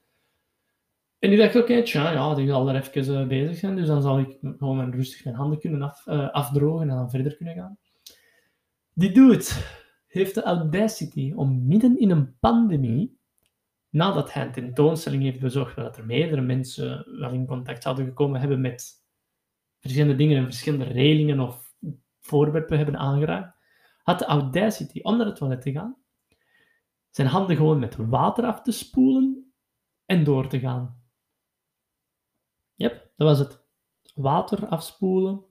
En 1.19 1.31
ik 1.31 1.37
dacht, 1.37 1.55
oké, 1.55 1.63
okay, 1.71 1.83
tja, 1.83 2.11
ja, 2.11 2.35
die 2.35 2.47
zal 2.47 2.69
er 2.69 2.75
even 2.75 3.21
uh, 3.21 3.27
bezig 3.27 3.57
zijn, 3.57 3.75
dus 3.75 3.87
dan 3.87 4.01
zal 4.01 4.19
ik 4.19 4.37
gewoon 4.41 4.91
rustig 4.91 5.23
mijn 5.23 5.35
handen 5.35 5.59
kunnen 5.59 5.81
af, 5.81 6.07
uh, 6.07 6.29
afdrogen 6.29 6.89
en 6.89 6.95
dan 6.95 7.09
verder 7.09 7.35
kunnen 7.35 7.55
gaan. 7.55 7.77
Die 8.93 9.11
dude 9.11 9.45
heeft 10.07 10.35
de 10.35 10.43
audacity 10.43 11.33
om 11.35 11.67
midden 11.67 11.99
in 11.99 12.09
een 12.09 12.37
pandemie, 12.39 13.17
nadat 13.89 14.33
hij 14.33 14.45
een 14.45 14.51
tentoonstelling 14.51 15.23
heeft 15.23 15.39
bezorgd, 15.39 15.75
waar 15.75 15.97
er 15.97 16.05
meerdere 16.05 16.41
mensen 16.41 17.19
wel 17.19 17.31
in 17.31 17.45
contact 17.45 17.83
zouden 17.83 18.05
gekomen 18.05 18.39
hebben 18.39 18.61
met 18.61 18.93
verschillende 19.79 20.15
dingen 20.15 20.37
en 20.37 20.43
verschillende 20.43 20.85
relingen 20.85 21.39
of 21.39 21.73
voorwerpen 22.19 22.77
hebben 22.77 22.97
aangeraakt, 22.97 23.57
had 24.03 24.19
de 24.19 24.25
audacity 24.25 24.99
om 25.01 25.17
naar 25.17 25.25
het 25.25 25.35
toilet 25.35 25.61
te 25.61 25.71
gaan, 25.71 25.97
zijn 27.09 27.27
handen 27.27 27.55
gewoon 27.55 27.79
met 27.79 27.95
water 27.95 28.45
af 28.45 28.61
te 28.61 28.71
spoelen 28.71 29.53
en 30.05 30.23
door 30.23 30.47
te 30.47 30.59
gaan. 30.59 30.98
Yep, 32.79 33.11
dat 33.15 33.27
was 33.27 33.39
het. 33.39 33.63
Water 34.15 34.67
afspoelen, 34.67 35.45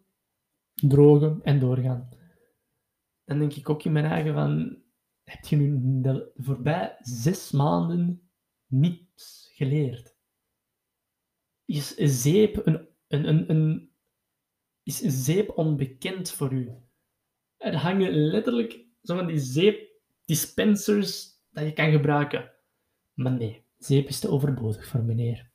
drogen 0.75 1.41
en 1.43 1.59
doorgaan. 1.59 2.09
Dan 3.25 3.39
denk 3.39 3.55
ik 3.55 3.69
ook 3.69 3.85
in 3.85 3.93
mijn 3.93 4.05
eigen 4.05 4.35
van, 4.35 4.83
heb 5.25 5.45
je 5.45 5.57
nu 5.57 6.01
de 6.01 6.33
voorbij 6.37 6.97
zes 7.01 7.51
maanden 7.51 8.31
niets 8.67 9.51
geleerd? 9.55 10.17
Is 11.65 11.95
zeep 11.95 12.67
een, 12.67 12.89
een, 13.09 13.29
een, 13.29 13.51
een 13.51 13.93
is 14.83 14.99
zeep 14.99 15.59
onbekend 15.59 16.31
voor 16.31 16.53
u? 16.53 16.73
Er 17.57 17.77
hangen 17.77 18.13
letterlijk 18.13 18.87
zo 19.03 19.17
van 19.17 19.27
die 19.27 19.39
zeepdispensers 19.39 21.31
dat 21.51 21.65
je 21.65 21.73
kan 21.73 21.91
gebruiken. 21.91 22.53
Maar 23.15 23.33
nee, 23.33 23.65
zeep 23.79 24.09
is 24.09 24.21
te 24.21 24.31
overbodig 24.31 24.87
voor 24.87 25.03
meneer. 25.03 25.51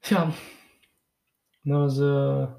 Ja, 0.00 0.30
dat 1.62 1.78
was... 1.78 1.98
Uh... 1.98 2.52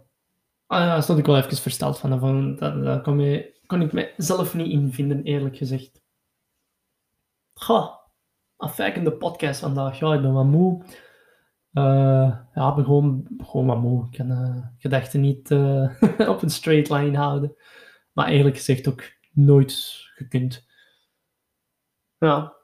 Ah 0.65 0.80
ja, 0.80 1.02
stond 1.02 1.19
ik 1.19 1.25
wel 1.25 1.38
even 1.38 1.58
versteld 1.58 1.99
van. 1.99 2.19
van 2.19 2.56
dat, 2.56 3.02
kon, 3.02 3.15
me, 3.15 3.60
kon 3.65 3.82
ik 3.82 3.93
mezelf 3.93 4.54
niet 4.54 4.71
invinden, 4.71 5.23
eerlijk 5.23 5.58
gezegd. 5.58 6.02
Goh, 7.54 7.95
afwijkende 8.56 9.12
podcast 9.12 9.60
vandaag. 9.60 9.99
Ja, 9.99 10.13
ik 10.13 10.21
ben 10.21 10.34
wat 10.34 10.45
moe. 10.45 10.84
Uh, 11.73 12.38
ja, 12.54 12.69
ik 12.69 12.75
ben 12.75 12.86
gewoon, 12.86 13.28
gewoon 13.38 13.65
wat 13.65 13.82
moe. 13.82 14.06
Ik 14.06 14.17
kan 14.17 14.32
uh, 14.32 14.65
gedachten 14.78 15.21
niet 15.21 15.52
op 16.34 16.41
een 16.41 16.49
straight 16.49 16.89
line 16.89 17.17
houden. 17.17 17.56
Maar 18.13 18.28
eerlijk 18.28 18.56
gezegd 18.56 18.88
ook 18.88 19.04
nooit 19.32 20.08
gekund. 20.15 20.67
Ja. 22.17 22.59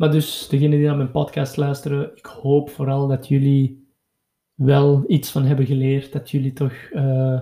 Maar 0.00 0.10
dus, 0.10 0.48
degenen 0.48 0.78
die 0.78 0.86
naar 0.86 0.96
mijn 0.96 1.10
podcast 1.10 1.56
luisteren, 1.56 2.16
ik 2.16 2.26
hoop 2.26 2.70
vooral 2.70 3.06
dat 3.06 3.28
jullie 3.28 3.94
wel 4.54 5.04
iets 5.06 5.30
van 5.30 5.44
hebben 5.44 5.66
geleerd. 5.66 6.12
Dat 6.12 6.30
jullie 6.30 6.52
toch, 6.52 6.72
uh, 6.92 7.40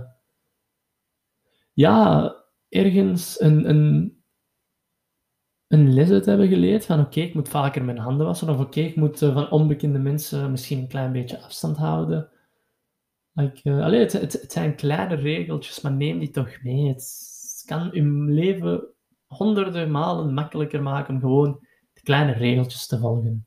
ja, 1.72 2.34
ergens 2.68 3.40
een, 3.40 3.68
een, 3.68 4.22
een 5.66 5.92
les 5.92 6.10
uit 6.10 6.26
hebben 6.26 6.48
geleerd. 6.48 6.86
Van 6.86 7.00
oké, 7.00 7.20
ik 7.20 7.34
moet 7.34 7.48
vaker 7.48 7.84
mijn 7.84 7.98
handen 7.98 8.26
wassen. 8.26 8.48
Of 8.48 8.60
oké, 8.60 8.80
ik 8.80 8.96
moet 8.96 9.20
uh, 9.20 9.34
van 9.34 9.50
onbekende 9.50 9.98
mensen 9.98 10.50
misschien 10.50 10.78
een 10.78 10.88
klein 10.88 11.12
beetje 11.12 11.42
afstand 11.42 11.76
houden. 11.76 12.30
Like, 13.32 13.82
allee, 13.82 14.00
het, 14.00 14.44
zijn 14.48 14.76
kleine 14.76 15.14
regeltjes, 15.14 15.80
maar 15.80 15.92
neem 15.92 16.18
die 16.18 16.30
toch 16.30 16.62
mee. 16.62 16.88
Het 16.88 17.62
kan 17.66 17.90
je 17.92 18.02
leven 18.32 18.94
honderden 19.26 19.90
malen 19.90 20.34
makkelijker 20.34 20.82
maken 20.82 21.20
gewoon 21.20 21.66
kleine 22.08 22.32
regeltjes 22.32 22.86
te 22.86 22.98
volgen. 22.98 23.46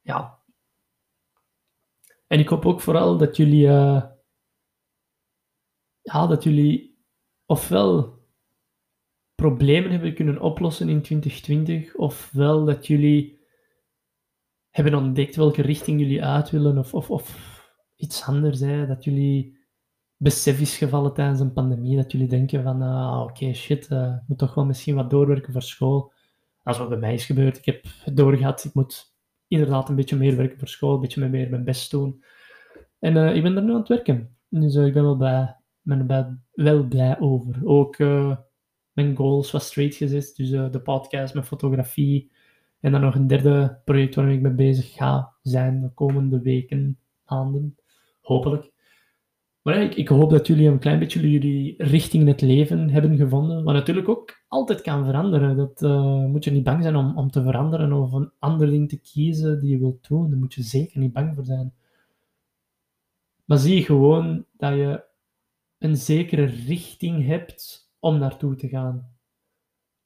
Ja, 0.00 0.42
en 2.26 2.38
ik 2.38 2.48
hoop 2.48 2.66
ook 2.66 2.80
vooral 2.80 3.16
dat 3.16 3.36
jullie, 3.36 3.66
uh, 3.66 4.02
ja, 6.00 6.26
dat 6.26 6.42
jullie 6.42 6.98
ofwel 7.46 8.18
problemen 9.34 9.90
hebben 9.90 10.14
kunnen 10.14 10.40
oplossen 10.40 10.88
in 10.88 11.02
2020, 11.02 11.94
ofwel 11.94 12.64
dat 12.64 12.86
jullie 12.86 13.40
hebben 14.70 14.94
ontdekt 14.94 15.36
welke 15.36 15.62
richting 15.62 16.00
jullie 16.00 16.24
uit 16.24 16.50
willen, 16.50 16.78
of, 16.78 16.94
of, 16.94 17.10
of 17.10 17.58
iets 17.96 18.22
anders, 18.22 18.58
dat 18.58 19.04
jullie 19.04 19.58
besef 20.16 20.60
is 20.60 20.76
gevallen 20.76 21.14
tijdens 21.14 21.40
een 21.40 21.52
pandemie, 21.52 21.96
dat 21.96 22.12
jullie 22.12 22.28
denken 22.28 22.62
van, 22.62 22.82
ah, 22.82 23.22
oké, 23.22 23.52
shit, 23.52 23.90
uh, 23.90 24.14
ik 24.22 24.28
moet 24.28 24.38
toch 24.38 24.54
wel 24.54 24.64
misschien 24.64 24.94
wat 24.94 25.10
doorwerken 25.10 25.52
voor 25.52 25.62
school. 25.62 26.18
Dat 26.62 26.74
is 26.74 26.80
wat 26.80 26.88
bij 26.88 26.98
mij 26.98 27.14
is 27.14 27.24
gebeurd. 27.24 27.58
Ik 27.58 27.64
heb 27.64 27.84
het 28.04 28.16
doorgehad, 28.16 28.64
ik 28.64 28.74
moet 28.74 29.14
inderdaad 29.48 29.88
een 29.88 29.96
beetje 29.96 30.16
meer 30.16 30.36
werken 30.36 30.58
voor 30.58 30.68
school, 30.68 30.94
een 30.94 31.00
beetje 31.00 31.28
meer 31.28 31.50
mijn 31.50 31.64
best 31.64 31.90
doen. 31.90 32.24
En 32.98 33.16
uh, 33.16 33.34
ik 33.34 33.42
ben 33.42 33.56
er 33.56 33.62
nu 33.62 33.70
aan 33.70 33.78
het 33.78 33.88
werken. 33.88 34.36
Dus 34.48 34.74
uh, 34.74 34.86
ik 34.86 34.92
ben 34.92 35.02
wel 35.02 35.16
blij, 35.16 35.56
ben 35.80 36.08
er 36.08 36.38
wel 36.52 36.84
blij 36.84 37.20
over. 37.20 37.60
Ook 37.64 37.98
mijn 38.92 39.16
goals 39.16 39.50
was 39.50 39.66
straight 39.66 39.96
gezet, 39.96 40.36
dus 40.36 40.50
de 40.50 40.80
podcast, 40.82 41.34
mijn 41.34 41.46
fotografie. 41.46 42.30
En 42.80 42.92
dan 42.92 43.00
nog 43.00 43.14
een 43.14 43.26
derde 43.26 43.80
project 43.84 44.14
waarmee 44.14 44.36
ik 44.36 44.42
mee 44.42 44.52
bezig 44.52 44.92
ga 44.92 45.34
zijn 45.42 45.80
de 45.80 45.90
komende 45.94 46.40
weken, 46.40 46.98
maanden, 47.26 47.76
hopelijk. 48.20 48.70
Maar 49.62 49.98
ik, 49.98 50.08
hoop 50.08 50.30
dat 50.30 50.46
jullie 50.46 50.68
een 50.68 50.78
klein 50.78 50.98
beetje 50.98 51.30
jullie 51.30 51.74
richting 51.78 52.22
in 52.22 52.28
het 52.28 52.40
leven 52.40 52.90
hebben 52.90 53.16
gevonden. 53.16 53.64
Wat 53.64 53.74
natuurlijk 53.74 54.08
ook 54.08 54.44
altijd 54.48 54.80
kan 54.80 55.04
veranderen. 55.04 55.56
Dat 55.56 55.82
uh, 55.82 56.24
moet 56.24 56.44
je 56.44 56.50
niet 56.50 56.64
bang 56.64 56.82
zijn 56.82 56.96
om, 56.96 57.18
om 57.18 57.30
te 57.30 57.42
veranderen 57.42 57.92
of 57.92 58.12
een 58.12 58.32
ander 58.38 58.70
ding 58.70 58.88
te 58.88 59.00
kiezen 59.00 59.60
die 59.60 59.70
je 59.70 59.78
wilt 59.78 60.08
doen. 60.08 60.30
Daar 60.30 60.38
moet 60.38 60.54
je 60.54 60.62
zeker 60.62 61.00
niet 61.00 61.12
bang 61.12 61.34
voor 61.34 61.44
zijn. 61.44 61.74
Maar 63.44 63.58
zie 63.58 63.84
gewoon 63.84 64.44
dat 64.56 64.74
je 64.74 65.04
een 65.78 65.96
zekere 65.96 66.44
richting 66.44 67.26
hebt 67.26 67.90
om 67.98 68.18
naartoe 68.18 68.54
te 68.54 68.68
gaan. 68.68 69.16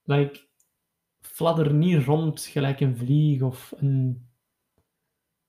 Like, 0.02 0.46
fladder 1.20 1.74
niet 1.74 2.04
rond 2.04 2.40
gelijk 2.40 2.80
een 2.80 2.96
vlieg 2.96 3.42
of 3.42 3.74
een 3.76 4.28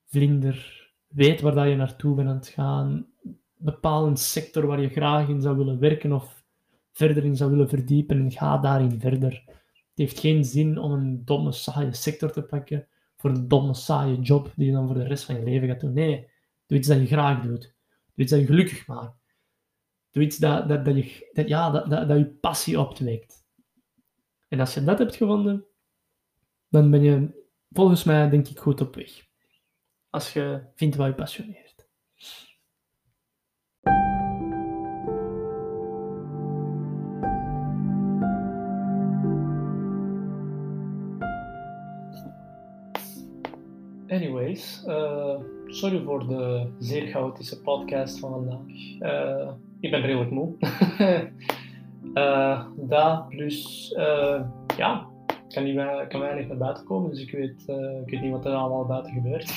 vlinder. 0.06 0.90
Weet 1.08 1.42
waar 1.42 1.56
dat 1.56 1.68
je 1.68 1.76
naartoe 1.76 2.16
bent 2.16 2.28
aan 2.30 2.36
het 2.36 2.48
gaan 2.48 3.14
bepaal 3.58 4.08
een 4.08 4.18
sector 4.18 4.66
waar 4.66 4.82
je 4.82 4.90
graag 4.90 5.28
in 5.28 5.42
zou 5.42 5.58
willen 5.58 5.80
werken 5.80 6.12
of 6.12 6.44
verder 6.92 7.26
in 7.26 7.36
zou 7.36 7.52
willen 7.52 7.70
verdiepen 7.70 8.18
en 8.18 8.32
ga 8.32 8.58
daarin 8.58 9.00
verder. 9.00 9.44
Het 9.48 10.04
heeft 10.04 10.20
geen 10.20 10.46
zin 10.46 10.78
om 10.78 10.92
een 10.92 11.26
domme, 11.26 11.52
saaie 11.52 11.94
sector 11.94 12.32
te 12.32 12.42
pakken 12.42 12.88
voor 13.16 13.30
een 13.30 13.48
domme, 13.48 13.74
saaie 13.74 14.20
job 14.20 14.52
die 14.56 14.66
je 14.66 14.72
dan 14.72 14.86
voor 14.86 14.96
de 14.96 15.08
rest 15.08 15.24
van 15.24 15.36
je 15.36 15.44
leven 15.44 15.68
gaat 15.68 15.80
doen. 15.80 15.94
Nee, 15.94 16.30
doe 16.66 16.78
iets 16.78 16.88
dat 16.88 17.00
je 17.00 17.06
graag 17.06 17.42
doet. 17.42 17.74
Doe 18.14 18.24
iets 18.24 18.32
dat 18.32 18.40
je 18.40 18.46
gelukkig 18.46 18.88
maakt. 18.88 19.18
Doe 20.12 20.24
iets 20.24 20.38
dat, 20.38 20.68
dat, 20.68 20.86
dat, 20.86 20.96
je, 20.96 21.30
dat, 21.34 21.48
ja, 21.48 21.70
dat, 21.70 21.90
dat, 21.90 22.08
dat 22.08 22.18
je 22.18 22.26
passie 22.26 22.80
opwekt. 22.80 23.46
En 24.48 24.60
als 24.60 24.74
je 24.74 24.84
dat 24.84 25.00
hebt 25.00 25.16
gevonden, 25.16 25.66
dan 26.70 26.92
ben 26.92 27.04
je 27.04 27.46
volgens 27.72 28.04
mij, 28.04 28.30
denk 28.30 28.48
ik, 28.48 28.60
goed 28.60 28.82
op 28.82 28.96
weg. 28.96 29.26
Als 30.10 30.34
je 30.34 30.62
vindt 30.76 30.96
wat 30.96 31.08
je 31.08 31.14
passioneert. 31.14 31.65
Anyways, 44.16 44.84
uh, 44.88 45.36
sorry 45.68 46.02
voor 46.02 46.28
de 46.28 46.68
zeer 46.80 47.08
chaotische 47.08 47.62
podcast 47.62 48.20
van 48.20 48.32
vandaag. 48.32 48.60
Uh, 49.00 49.52
ik 49.80 49.92
ben 49.92 50.02
redelijk 50.02 50.32
moe. 50.32 50.54
uh, 52.14 52.66
dat 52.76 53.30
plus, 53.30 53.92
ja, 54.78 55.08
ik 55.28 55.54
kan, 55.54 55.64
niet, 55.64 55.82
kan 56.08 56.20
weinig 56.20 56.48
naar 56.48 56.58
buiten 56.58 56.84
komen, 56.84 57.10
dus 57.10 57.22
ik 57.22 57.32
weet, 57.32 57.64
ik 58.06 58.10
weet 58.10 58.22
niet 58.22 58.32
wat 58.32 58.46
er 58.46 58.52
allemaal 58.52 58.86
buiten 58.86 59.14
gebeurt. 59.14 59.52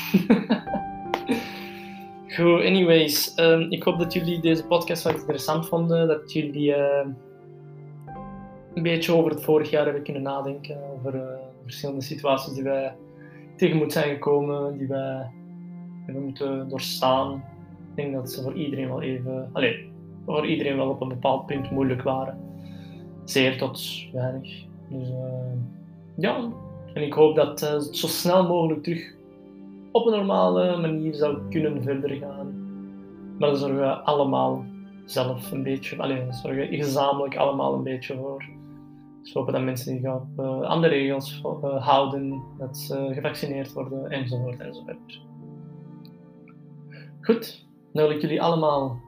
Goed, 2.34 2.64
anyways, 2.64 3.38
um, 3.38 3.70
ik 3.70 3.82
hoop 3.82 3.98
dat 3.98 4.12
jullie 4.12 4.40
deze 4.40 4.66
podcast 4.66 5.02
wel 5.02 5.14
interessant 5.14 5.68
vonden, 5.68 6.08
dat 6.08 6.32
jullie 6.32 6.74
een 8.74 8.82
beetje 8.82 9.14
over 9.14 9.30
het 9.30 9.42
vorig 9.42 9.70
jaar 9.70 9.84
hebben 9.84 10.02
kunnen 10.02 10.22
nadenken, 10.22 10.78
over 10.92 11.38
verschillende 11.64 12.02
situaties 12.02 12.54
die 12.54 12.62
wij 12.62 12.94
tegen 13.58 13.76
moet 13.76 13.92
zijn 13.92 14.10
gekomen, 14.10 14.78
die 14.78 14.86
wij 14.86 15.30
hebben 16.04 16.22
moeten 16.24 16.68
doorstaan. 16.68 17.34
Ik 17.90 17.96
denk 17.96 18.14
dat 18.14 18.30
ze 18.30 18.42
voor 18.42 18.54
iedereen 18.54 18.88
wel 18.88 19.02
even, 19.02 19.50
allez, 19.52 19.76
voor 20.24 20.46
iedereen 20.46 20.76
wel 20.76 20.88
op 20.88 21.00
een 21.00 21.08
bepaald 21.08 21.46
punt 21.46 21.70
moeilijk 21.70 22.02
waren. 22.02 22.38
Zeer 23.24 23.58
tot 23.58 23.82
weinig. 24.12 24.64
Dus 24.88 25.08
uh, 25.08 25.16
ja, 26.16 26.48
en 26.94 27.02
ik 27.02 27.12
hoop 27.12 27.36
dat 27.36 27.62
uh, 27.62 27.70
het 27.70 27.96
zo 27.96 28.06
snel 28.06 28.46
mogelijk 28.46 28.82
terug 28.82 29.14
op 29.92 30.06
een 30.06 30.12
normale 30.12 30.76
manier 30.76 31.14
zou 31.14 31.38
kunnen 31.50 31.82
verder 31.82 32.10
gaan. 32.10 32.66
Maar 33.38 33.48
daar 33.48 33.58
zorgen 33.58 33.78
we 33.78 33.92
allemaal 33.92 34.64
zelf 35.04 35.50
een 35.50 35.62
beetje, 35.62 35.98
alleen 35.98 36.32
zorgen 36.32 36.68
gezamenlijk 36.68 37.36
allemaal 37.36 37.74
een 37.74 37.82
beetje 37.82 38.16
voor. 38.16 38.44
Dus 39.22 39.32
we 39.32 39.38
hopen 39.38 39.54
dat 39.54 39.62
mensen 39.62 39.96
zich 39.96 40.12
op 40.12 40.26
uh, 40.38 40.60
andere 40.60 40.94
regels 40.94 41.42
uh, 41.44 41.86
houden, 41.86 42.42
dat 42.58 42.78
ze 42.78 43.08
gevaccineerd 43.12 43.72
worden 43.72 44.10
enzovoort 44.10 44.60
enzovoort. 44.60 45.20
Goed, 47.20 47.66
dan 47.92 48.06
wil 48.06 48.14
ik 48.14 48.20
jullie 48.20 48.42
allemaal 48.42 49.00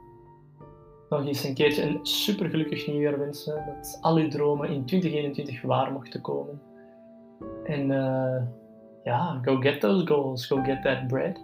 nog 1.09 1.27
eens 1.27 1.45
een 1.45 1.55
keertje 1.55 1.83
een 1.83 1.99
super 2.03 2.51
gelukkig 2.51 2.87
nieuwjaar 2.87 3.19
wensen. 3.19 3.65
Dat 3.67 3.99
al 4.01 4.17
uw 4.17 4.29
dromen 4.29 4.69
in 4.69 4.85
2021 4.85 5.63
waar 5.63 5.93
mochten 5.93 6.21
komen. 6.21 6.61
En 7.65 7.91
uh, 7.91 8.43
ja, 9.05 9.41
go 9.43 9.57
get 9.57 9.81
those 9.81 10.07
goals, 10.07 10.47
go 10.47 10.63
get 10.63 10.83
that 10.83 11.07
bread. 11.07 11.41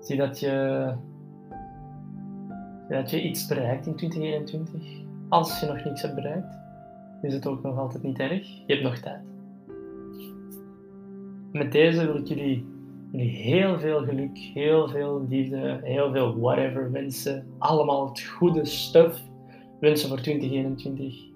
Zie 0.00 0.16
dat 0.16 0.40
je, 0.40 0.94
dat 2.88 3.10
je 3.10 3.22
iets 3.22 3.46
bereikt 3.46 3.86
in 3.86 3.96
2021, 3.96 4.82
als 5.28 5.60
je 5.60 5.66
nog 5.66 5.84
niets 5.84 6.02
hebt 6.02 6.14
bereikt 6.14 6.58
is 7.22 7.34
het 7.34 7.46
ook 7.46 7.62
nog 7.62 7.78
altijd 7.78 8.02
niet 8.02 8.18
erg. 8.18 8.46
Je 8.46 8.72
hebt 8.72 8.82
nog 8.82 8.98
tijd. 8.98 9.22
Met 11.52 11.72
deze 11.72 12.06
wil 12.06 12.16
ik 12.16 12.26
jullie, 12.26 12.66
jullie 13.12 13.30
heel 13.30 13.78
veel 13.78 14.04
geluk, 14.04 14.38
heel 14.38 14.88
veel 14.88 15.26
liefde, 15.28 15.80
heel 15.82 16.12
veel 16.12 16.38
whatever 16.38 16.90
wensen. 16.90 17.46
Allemaal 17.58 18.08
het 18.08 18.20
goede 18.20 18.64
stuff 18.64 19.22
wensen 19.80 20.08
voor 20.08 20.20
2021. 20.20 21.26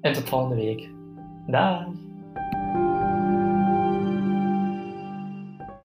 En 0.00 0.12
tot 0.12 0.28
volgende 0.28 0.54
week. 0.54 0.90
Dag! 1.46 2.01